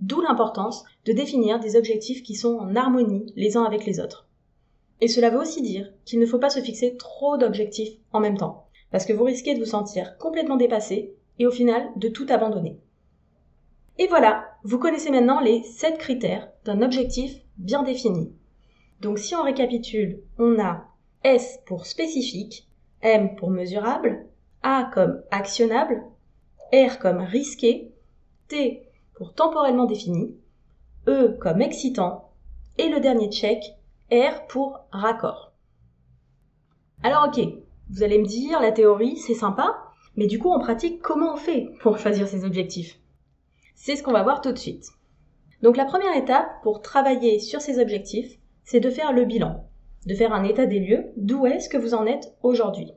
D'où 0.00 0.20
l'importance 0.20 0.84
de 1.04 1.12
définir 1.12 1.58
des 1.60 1.76
objectifs 1.76 2.22
qui 2.22 2.34
sont 2.34 2.56
en 2.56 2.76
harmonie 2.76 3.32
les 3.36 3.56
uns 3.56 3.64
avec 3.64 3.84
les 3.84 4.00
autres. 4.00 4.27
Et 5.00 5.08
cela 5.08 5.30
veut 5.30 5.40
aussi 5.40 5.62
dire 5.62 5.92
qu'il 6.04 6.18
ne 6.18 6.26
faut 6.26 6.38
pas 6.38 6.50
se 6.50 6.60
fixer 6.60 6.96
trop 6.96 7.36
d'objectifs 7.36 7.94
en 8.12 8.20
même 8.20 8.36
temps, 8.36 8.66
parce 8.90 9.04
que 9.04 9.12
vous 9.12 9.24
risquez 9.24 9.54
de 9.54 9.60
vous 9.60 9.64
sentir 9.64 10.18
complètement 10.18 10.56
dépassé 10.56 11.14
et 11.38 11.46
au 11.46 11.50
final 11.50 11.88
de 11.96 12.08
tout 12.08 12.26
abandonner. 12.28 12.78
Et 13.98 14.06
voilà, 14.06 14.46
vous 14.64 14.78
connaissez 14.78 15.10
maintenant 15.10 15.40
les 15.40 15.62
7 15.62 15.98
critères 15.98 16.50
d'un 16.64 16.82
objectif 16.82 17.34
bien 17.56 17.82
défini. 17.82 18.32
Donc 19.00 19.18
si 19.18 19.34
on 19.34 19.42
récapitule, 19.42 20.20
on 20.38 20.60
a 20.60 20.84
S 21.24 21.60
pour 21.66 21.86
spécifique, 21.86 22.68
M 23.02 23.36
pour 23.36 23.50
mesurable, 23.50 24.26
a 24.62 24.90
comme 24.92 25.22
actionnable, 25.30 26.02
R 26.72 26.98
comme 26.98 27.18
risqué, 27.18 27.92
T 28.48 28.82
pour 29.14 29.34
temporellement 29.34 29.86
défini, 29.86 30.34
E 31.06 31.36
comme 31.40 31.60
excitant, 31.60 32.30
et 32.76 32.88
le 32.88 33.00
dernier 33.00 33.30
check, 33.30 33.62
R 34.10 34.46
pour 34.48 34.80
raccord. 34.90 35.52
Alors 37.02 37.28
ok, 37.28 37.44
vous 37.90 38.02
allez 38.02 38.18
me 38.18 38.26
dire, 38.26 38.60
la 38.60 38.72
théorie, 38.72 39.16
c'est 39.16 39.34
sympa, 39.34 39.76
mais 40.16 40.26
du 40.26 40.38
coup, 40.38 40.50
en 40.50 40.58
pratique, 40.58 41.00
comment 41.00 41.34
on 41.34 41.36
fait 41.36 41.68
pour 41.80 41.98
choisir 41.98 42.26
ses 42.26 42.44
objectifs? 42.44 42.98
C'est 43.74 43.96
ce 43.96 44.02
qu'on 44.02 44.12
va 44.12 44.22
voir 44.22 44.40
tout 44.40 44.52
de 44.52 44.58
suite. 44.58 44.86
Donc 45.62 45.76
la 45.76 45.84
première 45.84 46.16
étape 46.16 46.48
pour 46.62 46.80
travailler 46.80 47.38
sur 47.38 47.60
ces 47.60 47.78
objectifs, 47.78 48.38
c'est 48.64 48.80
de 48.80 48.90
faire 48.90 49.12
le 49.12 49.24
bilan, 49.24 49.64
de 50.06 50.14
faire 50.14 50.32
un 50.32 50.44
état 50.44 50.66
des 50.66 50.80
lieux, 50.80 51.12
d'où 51.16 51.46
est-ce 51.46 51.68
que 51.68 51.76
vous 51.76 51.94
en 51.94 52.06
êtes 52.06 52.34
aujourd'hui. 52.42 52.92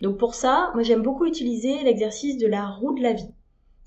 Donc 0.00 0.16
pour 0.18 0.34
ça, 0.34 0.70
moi 0.74 0.82
j'aime 0.82 1.02
beaucoup 1.02 1.26
utiliser 1.26 1.82
l'exercice 1.82 2.38
de 2.38 2.46
la 2.46 2.68
roue 2.68 2.94
de 2.94 3.02
la 3.02 3.14
vie. 3.14 3.34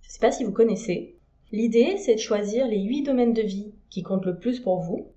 Je 0.01 0.08
ne 0.08 0.12
sais 0.12 0.20
pas 0.20 0.32
si 0.32 0.44
vous 0.44 0.51
connaissez. 0.51 1.18
L'idée, 1.51 1.98
c'est 1.98 2.16
de 2.16 2.20
choisir 2.20 2.68
les 2.68 2.82
huit 2.82 3.04
domaines 3.04 3.34
de 3.34 3.42
vie 3.42 3.74
qui 3.89 4.04
comptent 4.04 4.25
le 4.25 4.38
plus 4.38 4.60
pour 4.60 4.82
vous. 4.82 5.13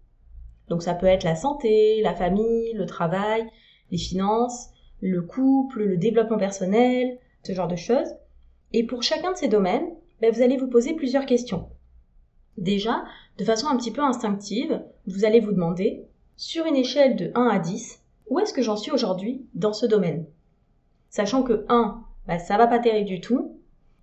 Donc 0.72 0.82
ça 0.82 0.94
peut 0.94 1.04
être 1.04 1.22
la 1.22 1.36
santé, 1.36 2.00
la 2.00 2.14
famille, 2.14 2.72
le 2.72 2.86
travail, 2.86 3.46
les 3.90 3.98
finances, 3.98 4.70
le 5.02 5.20
couple, 5.20 5.84
le 5.84 5.98
développement 5.98 6.38
personnel, 6.38 7.18
ce 7.42 7.52
genre 7.52 7.68
de 7.68 7.76
choses. 7.76 8.08
Et 8.72 8.86
pour 8.86 9.02
chacun 9.02 9.32
de 9.32 9.36
ces 9.36 9.48
domaines, 9.48 9.86
ben, 10.22 10.32
vous 10.32 10.40
allez 10.40 10.56
vous 10.56 10.68
poser 10.68 10.94
plusieurs 10.94 11.26
questions. 11.26 11.68
Déjà, 12.56 13.04
de 13.36 13.44
façon 13.44 13.66
un 13.66 13.76
petit 13.76 13.90
peu 13.90 14.00
instinctive, 14.00 14.82
vous 15.06 15.26
allez 15.26 15.40
vous 15.40 15.52
demander, 15.52 16.06
sur 16.36 16.64
une 16.64 16.76
échelle 16.76 17.16
de 17.16 17.32
1 17.34 17.48
à 17.48 17.58
10, 17.58 18.00
où 18.30 18.38
est-ce 18.38 18.54
que 18.54 18.62
j'en 18.62 18.78
suis 18.78 18.92
aujourd'hui 18.92 19.44
dans 19.52 19.74
ce 19.74 19.84
domaine? 19.84 20.24
Sachant 21.10 21.42
que 21.42 21.66
1, 21.68 22.02
bah, 22.26 22.38
ça 22.38 22.56
va 22.56 22.66
pas 22.66 22.78
terrible 22.78 23.10
du 23.10 23.20
tout, 23.20 23.58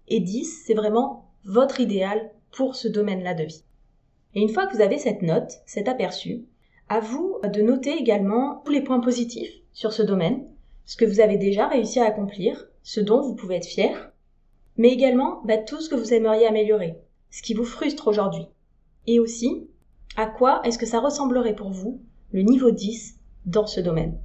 et 0.07 0.19
10, 0.19 0.65
c'est 0.67 0.75
vraiment 0.75 1.31
votre 1.45 1.79
idéal 1.79 2.29
pour 2.51 2.75
ce 2.75 2.87
domaine-là 2.87 3.33
de 3.33 3.45
vie. 3.45 3.63
Et 4.35 4.41
une 4.41 4.49
fois 4.49 4.67
que 4.67 4.75
vous 4.75 4.81
avez 4.81 4.99
cette 4.99 5.23
note, 5.23 5.51
cet 5.65 5.87
aperçu, 5.87 6.45
À 6.89 6.99
vous 6.99 7.37
de 7.43 7.61
noter 7.61 7.91
également 7.91 8.63
tous 8.65 8.71
les 8.71 8.81
points 8.81 8.99
positifs 8.99 9.53
sur 9.73 9.93
ce 9.93 10.01
domaine, 10.01 10.43
ce 10.85 10.97
que 10.97 11.05
vous 11.05 11.19
avez 11.19 11.37
déjà 11.37 11.67
réussi 11.67 11.99
à 11.99 12.05
accomplir, 12.05 12.65
ce 12.81 12.99
dont 12.99 13.21
vous 13.21 13.35
pouvez 13.35 13.57
être 13.57 13.67
fier, 13.67 14.11
mais 14.75 14.89
également 14.89 15.41
bah, 15.45 15.57
tout 15.57 15.81
ce 15.81 15.89
que 15.89 15.95
vous 15.95 16.15
aimeriez 16.15 16.47
améliorer, 16.47 16.97
ce 17.29 17.43
qui 17.43 17.53
vous 17.53 17.63
frustre 17.63 18.07
aujourd'hui. 18.07 18.47
Et 19.05 19.19
aussi, 19.19 19.67
à 20.17 20.25
quoi 20.25 20.61
est-ce 20.63 20.79
que 20.79 20.87
ça 20.87 20.99
ressemblerait 20.99 21.55
pour 21.55 21.69
vous 21.69 22.01
le 22.31 22.41
niveau 22.41 22.71
10 22.71 23.19
dans 23.45 23.67
ce 23.67 23.81
domaine? 23.81 24.17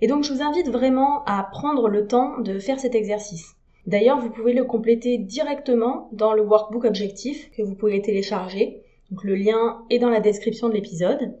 Et 0.00 0.06
donc 0.06 0.22
je 0.22 0.32
vous 0.32 0.42
invite 0.42 0.68
vraiment 0.68 1.24
à 1.24 1.42
prendre 1.42 1.88
le 1.88 2.06
temps 2.06 2.38
de 2.38 2.60
faire 2.60 2.78
cet 2.78 2.94
exercice. 2.94 3.56
D'ailleurs, 3.86 4.20
vous 4.20 4.30
pouvez 4.30 4.52
le 4.52 4.64
compléter 4.64 5.18
directement 5.18 6.10
dans 6.12 6.32
le 6.32 6.42
workbook 6.42 6.84
objectif 6.84 7.50
que 7.50 7.62
vous 7.62 7.74
pouvez 7.74 8.00
télécharger. 8.02 8.82
Le 9.22 9.34
lien 9.34 9.84
est 9.90 9.98
dans 9.98 10.10
la 10.10 10.20
description 10.20 10.68
de 10.68 10.74
l'épisode. 10.74 11.34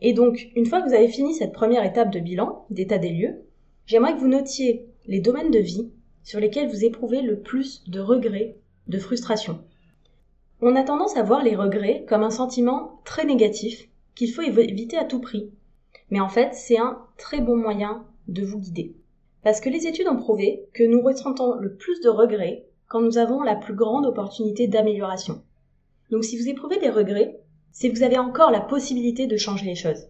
Et 0.00 0.12
donc, 0.12 0.48
une 0.54 0.66
fois 0.66 0.82
que 0.82 0.88
vous 0.88 0.94
avez 0.94 1.08
fini 1.08 1.34
cette 1.34 1.52
première 1.52 1.84
étape 1.84 2.10
de 2.10 2.20
bilan, 2.20 2.66
d'état 2.70 2.98
des 2.98 3.10
lieux, 3.10 3.42
j'aimerais 3.86 4.14
que 4.14 4.20
vous 4.20 4.28
notiez 4.28 4.86
les 5.06 5.20
domaines 5.20 5.50
de 5.50 5.58
vie 5.58 5.90
sur 6.22 6.40
lesquels 6.40 6.68
vous 6.68 6.84
éprouvez 6.84 7.22
le 7.22 7.40
plus 7.40 7.84
de 7.88 8.00
regrets, 8.00 8.56
de 8.88 8.98
frustration. 8.98 9.60
On 10.60 10.76
a 10.76 10.82
tendance 10.82 11.16
à 11.16 11.22
voir 11.22 11.42
les 11.42 11.54
regrets 11.54 12.04
comme 12.08 12.22
un 12.22 12.30
sentiment 12.30 13.00
très 13.04 13.24
négatif 13.24 13.88
qu'il 14.14 14.32
faut 14.32 14.42
éviter 14.42 14.96
à 14.96 15.04
tout 15.04 15.20
prix. 15.20 15.50
Mais 16.10 16.20
en 16.20 16.28
fait, 16.28 16.54
c'est 16.54 16.78
un 16.78 16.98
très 17.18 17.40
bon 17.40 17.56
moyen 17.56 18.04
de 18.28 18.44
vous 18.44 18.58
guider. 18.58 18.94
Parce 19.42 19.60
que 19.60 19.68
les 19.68 19.86
études 19.86 20.08
ont 20.08 20.16
prouvé 20.16 20.64
que 20.72 20.82
nous 20.82 21.00
ressentons 21.00 21.54
le 21.54 21.74
plus 21.74 22.00
de 22.00 22.08
regrets 22.08 22.66
quand 22.88 23.00
nous 23.00 23.18
avons 23.18 23.42
la 23.42 23.54
plus 23.54 23.74
grande 23.74 24.06
opportunité 24.06 24.66
d'amélioration. 24.66 25.42
Donc 26.10 26.24
si 26.24 26.38
vous 26.38 26.48
éprouvez 26.48 26.78
des 26.78 26.90
regrets, 26.90 27.40
c'est 27.78 27.90
que 27.90 27.96
vous 27.98 28.04
avez 28.04 28.16
encore 28.16 28.50
la 28.50 28.62
possibilité 28.62 29.26
de 29.26 29.36
changer 29.36 29.66
les 29.66 29.74
choses. 29.74 30.06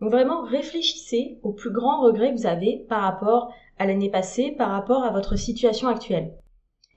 Donc 0.00 0.12
vraiment, 0.12 0.42
réfléchissez 0.42 1.36
aux 1.42 1.50
plus 1.50 1.72
grands 1.72 2.00
regrets 2.00 2.32
que 2.32 2.38
vous 2.38 2.46
avez 2.46 2.86
par 2.88 3.02
rapport 3.02 3.52
à 3.76 3.86
l'année 3.86 4.08
passée, 4.08 4.52
par 4.52 4.70
rapport 4.70 5.02
à 5.02 5.10
votre 5.10 5.34
situation 5.34 5.88
actuelle. 5.88 6.30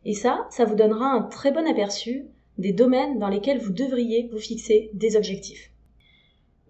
Et 0.06 0.14
ça, 0.14 0.46
ça 0.52 0.66
vous 0.66 0.76
donnera 0.76 1.08
un 1.08 1.24
très 1.24 1.52
bon 1.52 1.68
aperçu 1.68 2.28
des 2.60 2.72
domaines 2.72 3.18
dans 3.18 3.30
lesquels 3.30 3.58
vous 3.58 3.74
devriez 3.74 4.30
vous 4.32 4.38
fixer 4.38 4.92
des 4.94 5.16
objectifs. 5.16 5.72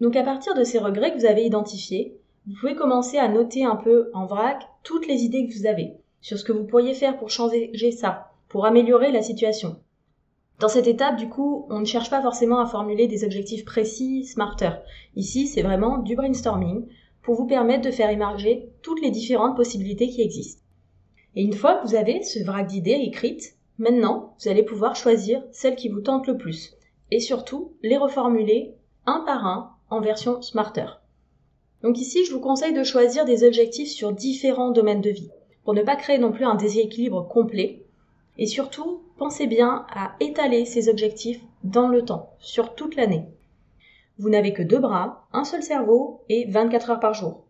Donc 0.00 0.16
à 0.16 0.22
partir 0.22 0.54
de 0.54 0.64
ces 0.64 0.78
regrets 0.78 1.12
que 1.12 1.18
vous 1.18 1.26
avez 1.26 1.44
identifiés, 1.44 2.16
vous 2.46 2.54
pouvez 2.58 2.74
commencer 2.74 3.18
à 3.18 3.28
noter 3.28 3.66
un 3.66 3.76
peu 3.76 4.10
en 4.14 4.24
vrac 4.24 4.66
toutes 4.82 5.06
les 5.06 5.24
idées 5.24 5.46
que 5.46 5.52
vous 5.52 5.66
avez 5.66 5.92
sur 6.22 6.38
ce 6.38 6.44
que 6.44 6.52
vous 6.52 6.64
pourriez 6.64 6.94
faire 6.94 7.18
pour 7.18 7.28
changer 7.28 7.70
ça, 7.92 8.30
pour 8.48 8.64
améliorer 8.64 9.12
la 9.12 9.20
situation. 9.20 9.76
Dans 10.60 10.68
cette 10.68 10.86
étape, 10.86 11.16
du 11.16 11.30
coup, 11.30 11.66
on 11.70 11.80
ne 11.80 11.86
cherche 11.86 12.10
pas 12.10 12.20
forcément 12.20 12.60
à 12.60 12.66
formuler 12.66 13.08
des 13.08 13.24
objectifs 13.24 13.64
précis, 13.64 14.26
smarter. 14.26 14.72
Ici, 15.16 15.46
c'est 15.46 15.62
vraiment 15.62 15.96
du 15.96 16.14
brainstorming 16.14 16.86
pour 17.22 17.34
vous 17.34 17.46
permettre 17.46 17.86
de 17.86 17.90
faire 17.90 18.10
émerger 18.10 18.68
toutes 18.82 19.00
les 19.00 19.10
différentes 19.10 19.56
possibilités 19.56 20.10
qui 20.10 20.20
existent. 20.20 20.62
Et 21.34 21.42
une 21.42 21.54
fois 21.54 21.76
que 21.76 21.86
vous 21.86 21.94
avez 21.94 22.22
ce 22.22 22.44
vrac 22.44 22.66
d'idées 22.66 23.00
écrites, 23.02 23.56
maintenant, 23.78 24.36
vous 24.38 24.50
allez 24.50 24.62
pouvoir 24.62 24.96
choisir 24.96 25.42
celles 25.50 25.76
qui 25.76 25.88
vous 25.88 26.02
tentent 26.02 26.26
le 26.26 26.36
plus. 26.36 26.74
Et 27.10 27.20
surtout, 27.20 27.72
les 27.82 27.96
reformuler 27.96 28.74
un 29.06 29.22
par 29.24 29.46
un 29.46 29.70
en 29.88 30.02
version 30.02 30.42
smarter. 30.42 30.86
Donc 31.82 31.98
ici, 31.98 32.26
je 32.26 32.32
vous 32.34 32.40
conseille 32.40 32.74
de 32.74 32.84
choisir 32.84 33.24
des 33.24 33.44
objectifs 33.44 33.88
sur 33.88 34.12
différents 34.12 34.72
domaines 34.72 35.00
de 35.00 35.08
vie, 35.08 35.30
pour 35.64 35.72
ne 35.72 35.82
pas 35.82 35.96
créer 35.96 36.18
non 36.18 36.32
plus 36.32 36.44
un 36.44 36.54
déséquilibre 36.54 37.26
complet. 37.26 37.79
Et 38.40 38.46
surtout, 38.46 39.02
pensez 39.16 39.46
bien 39.46 39.86
à 39.94 40.16
étaler 40.18 40.64
ces 40.64 40.88
objectifs 40.88 41.40
dans 41.62 41.86
le 41.86 42.04
temps, 42.04 42.34
sur 42.40 42.74
toute 42.74 42.96
l'année. 42.96 43.26
Vous 44.18 44.28
n'avez 44.28 44.52
que 44.52 44.62
deux 44.64 44.80
bras, 44.80 45.28
un 45.32 45.44
seul 45.44 45.62
cerveau 45.62 46.24
et 46.28 46.46
24 46.46 46.90
heures 46.90 47.00
par 47.00 47.14
jour. 47.14 47.44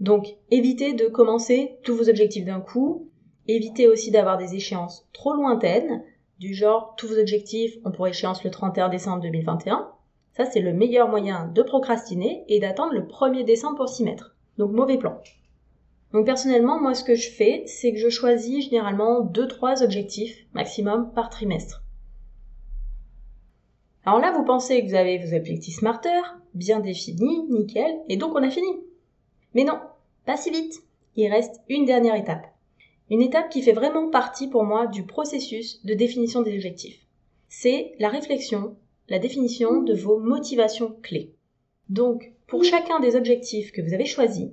Donc 0.00 0.36
évitez 0.50 0.94
de 0.94 1.06
commencer 1.06 1.76
tous 1.82 1.94
vos 1.94 2.08
objectifs 2.08 2.46
d'un 2.46 2.60
coup, 2.60 3.10
évitez 3.46 3.88
aussi 3.88 4.10
d'avoir 4.10 4.38
des 4.38 4.54
échéances 4.54 5.06
trop 5.12 5.34
lointaines, 5.34 6.02
du 6.38 6.54
genre 6.54 6.94
tous 6.96 7.08
vos 7.08 7.18
objectifs 7.18 7.76
ont 7.84 7.90
pour 7.90 8.06
échéance 8.06 8.42
le 8.42 8.50
31 8.50 8.88
décembre 8.88 9.22
2021, 9.22 9.90
ça, 10.36 10.44
c'est 10.44 10.60
le 10.60 10.74
meilleur 10.74 11.08
moyen 11.08 11.46
de 11.46 11.62
procrastiner 11.62 12.44
et 12.48 12.60
d'attendre 12.60 12.92
le 12.92 13.00
1er 13.00 13.42
décembre 13.42 13.78
pour 13.78 13.88
s'y 13.88 14.04
mettre. 14.04 14.36
Donc 14.58 14.70
mauvais 14.70 14.98
plan. 14.98 15.18
Donc 16.16 16.24
personnellement, 16.24 16.80
moi 16.80 16.94
ce 16.94 17.04
que 17.04 17.14
je 17.14 17.28
fais, 17.28 17.62
c'est 17.66 17.92
que 17.92 17.98
je 17.98 18.08
choisis 18.08 18.64
généralement 18.64 19.22
2-3 19.22 19.84
objectifs 19.84 20.46
maximum 20.54 21.12
par 21.12 21.28
trimestre. 21.28 21.84
Alors 24.06 24.20
là, 24.20 24.32
vous 24.32 24.42
pensez 24.42 24.80
que 24.80 24.88
vous 24.88 24.94
avez 24.94 25.18
vos 25.18 25.36
objectifs 25.36 25.76
smarter, 25.76 26.22
bien 26.54 26.80
définis, 26.80 27.42
nickel, 27.50 27.98
et 28.08 28.16
donc 28.16 28.34
on 28.34 28.42
a 28.42 28.48
fini. 28.48 28.66
Mais 29.52 29.64
non, 29.64 29.78
pas 30.24 30.38
si 30.38 30.50
vite. 30.50 30.82
Il 31.16 31.30
reste 31.30 31.60
une 31.68 31.84
dernière 31.84 32.14
étape. 32.14 32.46
Une 33.10 33.20
étape 33.20 33.50
qui 33.50 33.60
fait 33.60 33.72
vraiment 33.72 34.08
partie 34.08 34.48
pour 34.48 34.64
moi 34.64 34.86
du 34.86 35.04
processus 35.04 35.84
de 35.84 35.92
définition 35.92 36.40
des 36.40 36.54
objectifs. 36.54 36.98
C'est 37.50 37.92
la 37.98 38.08
réflexion 38.08 38.74
la 39.10 39.18
définition 39.18 39.82
de 39.82 39.92
vos 39.92 40.18
motivations 40.18 40.96
clés. 41.02 41.34
Donc, 41.90 42.32
pour 42.46 42.64
chacun 42.64 43.00
des 43.00 43.16
objectifs 43.16 43.70
que 43.70 43.82
vous 43.82 43.92
avez 43.92 44.06
choisis, 44.06 44.48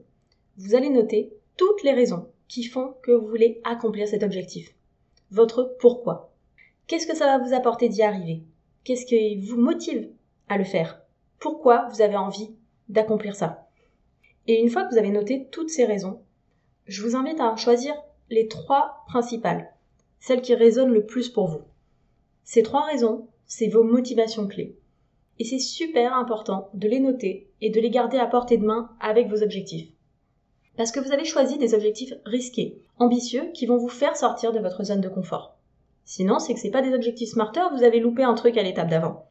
vous 0.57 0.75
allez 0.75 0.89
noter 0.89 1.31
toutes 1.57 1.83
les 1.83 1.93
raisons 1.93 2.29
qui 2.47 2.63
font 2.63 2.95
que 3.01 3.11
vous 3.11 3.27
voulez 3.27 3.61
accomplir 3.63 4.07
cet 4.07 4.23
objectif. 4.23 4.73
Votre 5.31 5.75
pourquoi. 5.79 6.33
Qu'est-ce 6.87 7.07
que 7.07 7.15
ça 7.15 7.25
va 7.25 7.43
vous 7.43 7.53
apporter 7.53 7.89
d'y 7.89 8.03
arriver? 8.03 8.43
Qu'est-ce 8.83 9.05
qui 9.05 9.35
vous 9.37 9.57
motive 9.57 10.09
à 10.49 10.57
le 10.57 10.63
faire? 10.63 11.01
Pourquoi 11.39 11.87
vous 11.89 12.01
avez 12.01 12.17
envie 12.17 12.53
d'accomplir 12.89 13.35
ça? 13.35 13.67
Et 14.47 14.59
une 14.59 14.69
fois 14.69 14.83
que 14.83 14.93
vous 14.93 14.99
avez 14.99 15.09
noté 15.09 15.47
toutes 15.51 15.69
ces 15.69 15.85
raisons, 15.85 16.21
je 16.85 17.01
vous 17.01 17.15
invite 17.15 17.39
à 17.39 17.55
choisir 17.55 17.95
les 18.29 18.47
trois 18.47 19.05
principales, 19.07 19.73
celles 20.19 20.41
qui 20.41 20.53
résonnent 20.53 20.91
le 20.91 21.05
plus 21.05 21.29
pour 21.29 21.47
vous. 21.47 21.61
Ces 22.43 22.61
trois 22.61 22.85
raisons, 22.85 23.27
c'est 23.45 23.69
vos 23.69 23.83
motivations 23.83 24.47
clés. 24.47 24.77
Et 25.39 25.45
c'est 25.45 25.59
super 25.59 26.13
important 26.13 26.69
de 26.73 26.89
les 26.89 26.99
noter 26.99 27.49
et 27.61 27.69
de 27.69 27.79
les 27.79 27.89
garder 27.89 28.17
à 28.17 28.27
portée 28.27 28.57
de 28.57 28.65
main 28.65 28.91
avec 28.99 29.29
vos 29.29 29.41
objectifs. 29.41 29.92
Parce 30.75 30.91
que 30.91 30.99
vous 30.99 31.11
avez 31.11 31.25
choisi 31.25 31.57
des 31.57 31.73
objectifs 31.73 32.13
risqués, 32.25 32.81
ambitieux, 32.97 33.51
qui 33.53 33.65
vont 33.65 33.77
vous 33.77 33.89
faire 33.89 34.17
sortir 34.17 34.51
de 34.51 34.59
votre 34.59 34.83
zone 34.83 35.01
de 35.01 35.09
confort. 35.09 35.55
Sinon, 36.05 36.39
c'est 36.39 36.53
que 36.53 36.59
c'est 36.59 36.71
pas 36.71 36.81
des 36.81 36.93
objectifs 36.93 37.29
smarter, 37.29 37.61
vous 37.75 37.83
avez 37.83 37.99
loupé 37.99 38.23
un 38.23 38.33
truc 38.33 38.57
à 38.57 38.63
l'étape 38.63 38.89
d'avant. 38.89 39.29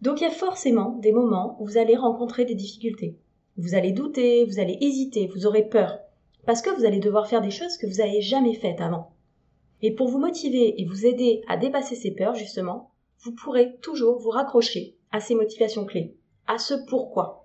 Donc 0.00 0.20
il 0.20 0.24
y 0.24 0.26
a 0.26 0.30
forcément 0.30 0.96
des 1.00 1.12
moments 1.12 1.56
où 1.60 1.66
vous 1.66 1.76
allez 1.76 1.96
rencontrer 1.96 2.44
des 2.44 2.54
difficultés. 2.54 3.18
Vous 3.58 3.74
allez 3.74 3.92
douter, 3.92 4.46
vous 4.46 4.58
allez 4.58 4.78
hésiter, 4.80 5.26
vous 5.26 5.46
aurez 5.46 5.68
peur. 5.68 5.98
Parce 6.46 6.62
que 6.62 6.70
vous 6.70 6.86
allez 6.86 7.00
devoir 7.00 7.28
faire 7.28 7.42
des 7.42 7.50
choses 7.50 7.76
que 7.76 7.86
vous 7.86 7.98
n'avez 7.98 8.22
jamais 8.22 8.54
faites 8.54 8.80
avant. 8.80 9.12
Et 9.82 9.94
pour 9.94 10.08
vous 10.08 10.18
motiver 10.18 10.80
et 10.80 10.86
vous 10.86 11.04
aider 11.04 11.42
à 11.48 11.56
dépasser 11.58 11.94
ces 11.94 12.12
peurs, 12.12 12.34
justement, 12.34 12.90
vous 13.20 13.32
pourrez 13.32 13.76
toujours 13.82 14.18
vous 14.18 14.30
raccrocher 14.30 14.96
à 15.12 15.20
ces 15.20 15.34
motivations 15.34 15.84
clés, 15.84 16.16
à 16.46 16.58
ce 16.58 16.74
pourquoi. 16.88 17.39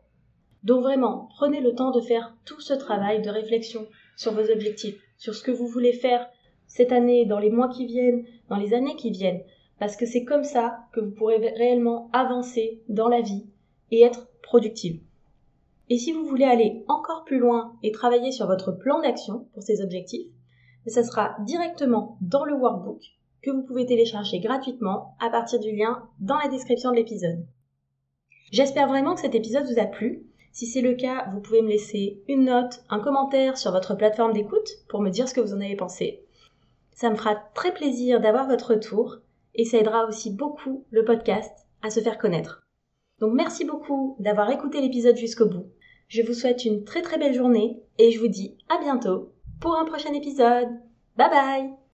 Donc 0.65 0.81
vraiment, 0.81 1.29
prenez 1.35 1.61
le 1.61 1.73
temps 1.73 1.91
de 1.91 2.01
faire 2.01 2.35
tout 2.43 2.59
ce 2.59 2.73
travail 2.73 3.21
de 3.21 3.29
réflexion 3.29 3.87
sur 4.17 4.33
vos 4.33 4.51
objectifs, 4.51 4.99
sur 5.17 5.33
ce 5.33 5.43
que 5.43 5.51
vous 5.51 5.67
voulez 5.67 5.93
faire 5.93 6.27
cette 6.67 6.91
année, 6.91 7.25
dans 7.25 7.39
les 7.39 7.51
mois 7.51 7.69
qui 7.69 7.85
viennent, 7.85 8.25
dans 8.49 8.57
les 8.57 8.73
années 8.73 8.95
qui 8.95 9.11
viennent, 9.11 9.43
parce 9.79 9.95
que 9.95 10.05
c'est 10.05 10.25
comme 10.25 10.43
ça 10.43 10.79
que 10.91 10.99
vous 10.99 11.11
pourrez 11.11 11.37
réellement 11.37 12.09
avancer 12.11 12.81
dans 12.89 13.07
la 13.07 13.21
vie 13.21 13.45
et 13.91 14.01
être 14.01 14.27
productive. 14.41 14.99
Et 15.89 15.99
si 15.99 16.11
vous 16.11 16.25
voulez 16.25 16.45
aller 16.45 16.83
encore 16.87 17.23
plus 17.25 17.37
loin 17.37 17.73
et 17.83 17.91
travailler 17.91 18.31
sur 18.31 18.47
votre 18.47 18.71
plan 18.71 19.01
d'action 19.01 19.47
pour 19.53 19.61
ces 19.61 19.81
objectifs, 19.81 20.27
ça 20.87 21.03
sera 21.03 21.35
directement 21.45 22.17
dans 22.21 22.45
le 22.45 22.55
workbook 22.55 23.01
que 23.43 23.51
vous 23.51 23.63
pouvez 23.63 23.85
télécharger 23.85 24.39
gratuitement 24.39 25.15
à 25.19 25.29
partir 25.29 25.59
du 25.59 25.75
lien 25.75 26.09
dans 26.19 26.37
la 26.37 26.49
description 26.49 26.89
de 26.89 26.95
l'épisode. 26.95 27.45
J'espère 28.51 28.87
vraiment 28.87 29.13
que 29.13 29.21
cet 29.21 29.35
épisode 29.35 29.65
vous 29.65 29.79
a 29.79 29.85
plu. 29.85 30.25
Si 30.55 30.67
c'est 30.67 30.79
le 30.79 30.93
cas, 30.93 31.27
vous 31.33 31.41
pouvez 31.41 31.61
me 31.61 31.67
laisser 31.67 32.23
une 32.29 32.45
note, 32.45 32.81
un 32.89 33.01
commentaire 33.01 33.57
sur 33.57 33.73
votre 33.73 33.93
plateforme 33.93 34.31
d'écoute 34.31 34.69
pour 34.87 35.01
me 35.01 35.09
dire 35.09 35.27
ce 35.27 35.33
que 35.33 35.41
vous 35.41 35.53
en 35.53 35.59
avez 35.59 35.75
pensé. 35.75 36.23
Ça 36.93 37.09
me 37.09 37.15
fera 37.15 37.35
très 37.53 37.73
plaisir 37.73 38.21
d'avoir 38.21 38.47
votre 38.47 38.69
retour 38.69 39.17
et 39.53 39.65
ça 39.65 39.77
aidera 39.77 40.05
aussi 40.05 40.31
beaucoup 40.31 40.85
le 40.91 41.03
podcast 41.03 41.51
à 41.83 41.89
se 41.89 41.99
faire 41.99 42.17
connaître. 42.17 42.65
Donc 43.19 43.33
merci 43.33 43.65
beaucoup 43.65 44.15
d'avoir 44.19 44.49
écouté 44.49 44.79
l'épisode 44.79 45.17
jusqu'au 45.17 45.47
bout. 45.47 45.65
Je 46.07 46.21
vous 46.21 46.33
souhaite 46.33 46.63
une 46.63 46.85
très 46.85 47.01
très 47.01 47.17
belle 47.17 47.35
journée 47.35 47.83
et 47.99 48.11
je 48.11 48.19
vous 48.21 48.29
dis 48.29 48.55
à 48.69 48.77
bientôt 48.77 49.33
pour 49.59 49.75
un 49.75 49.83
prochain 49.83 50.13
épisode. 50.13 50.69
Bye 51.17 51.29
bye 51.31 51.84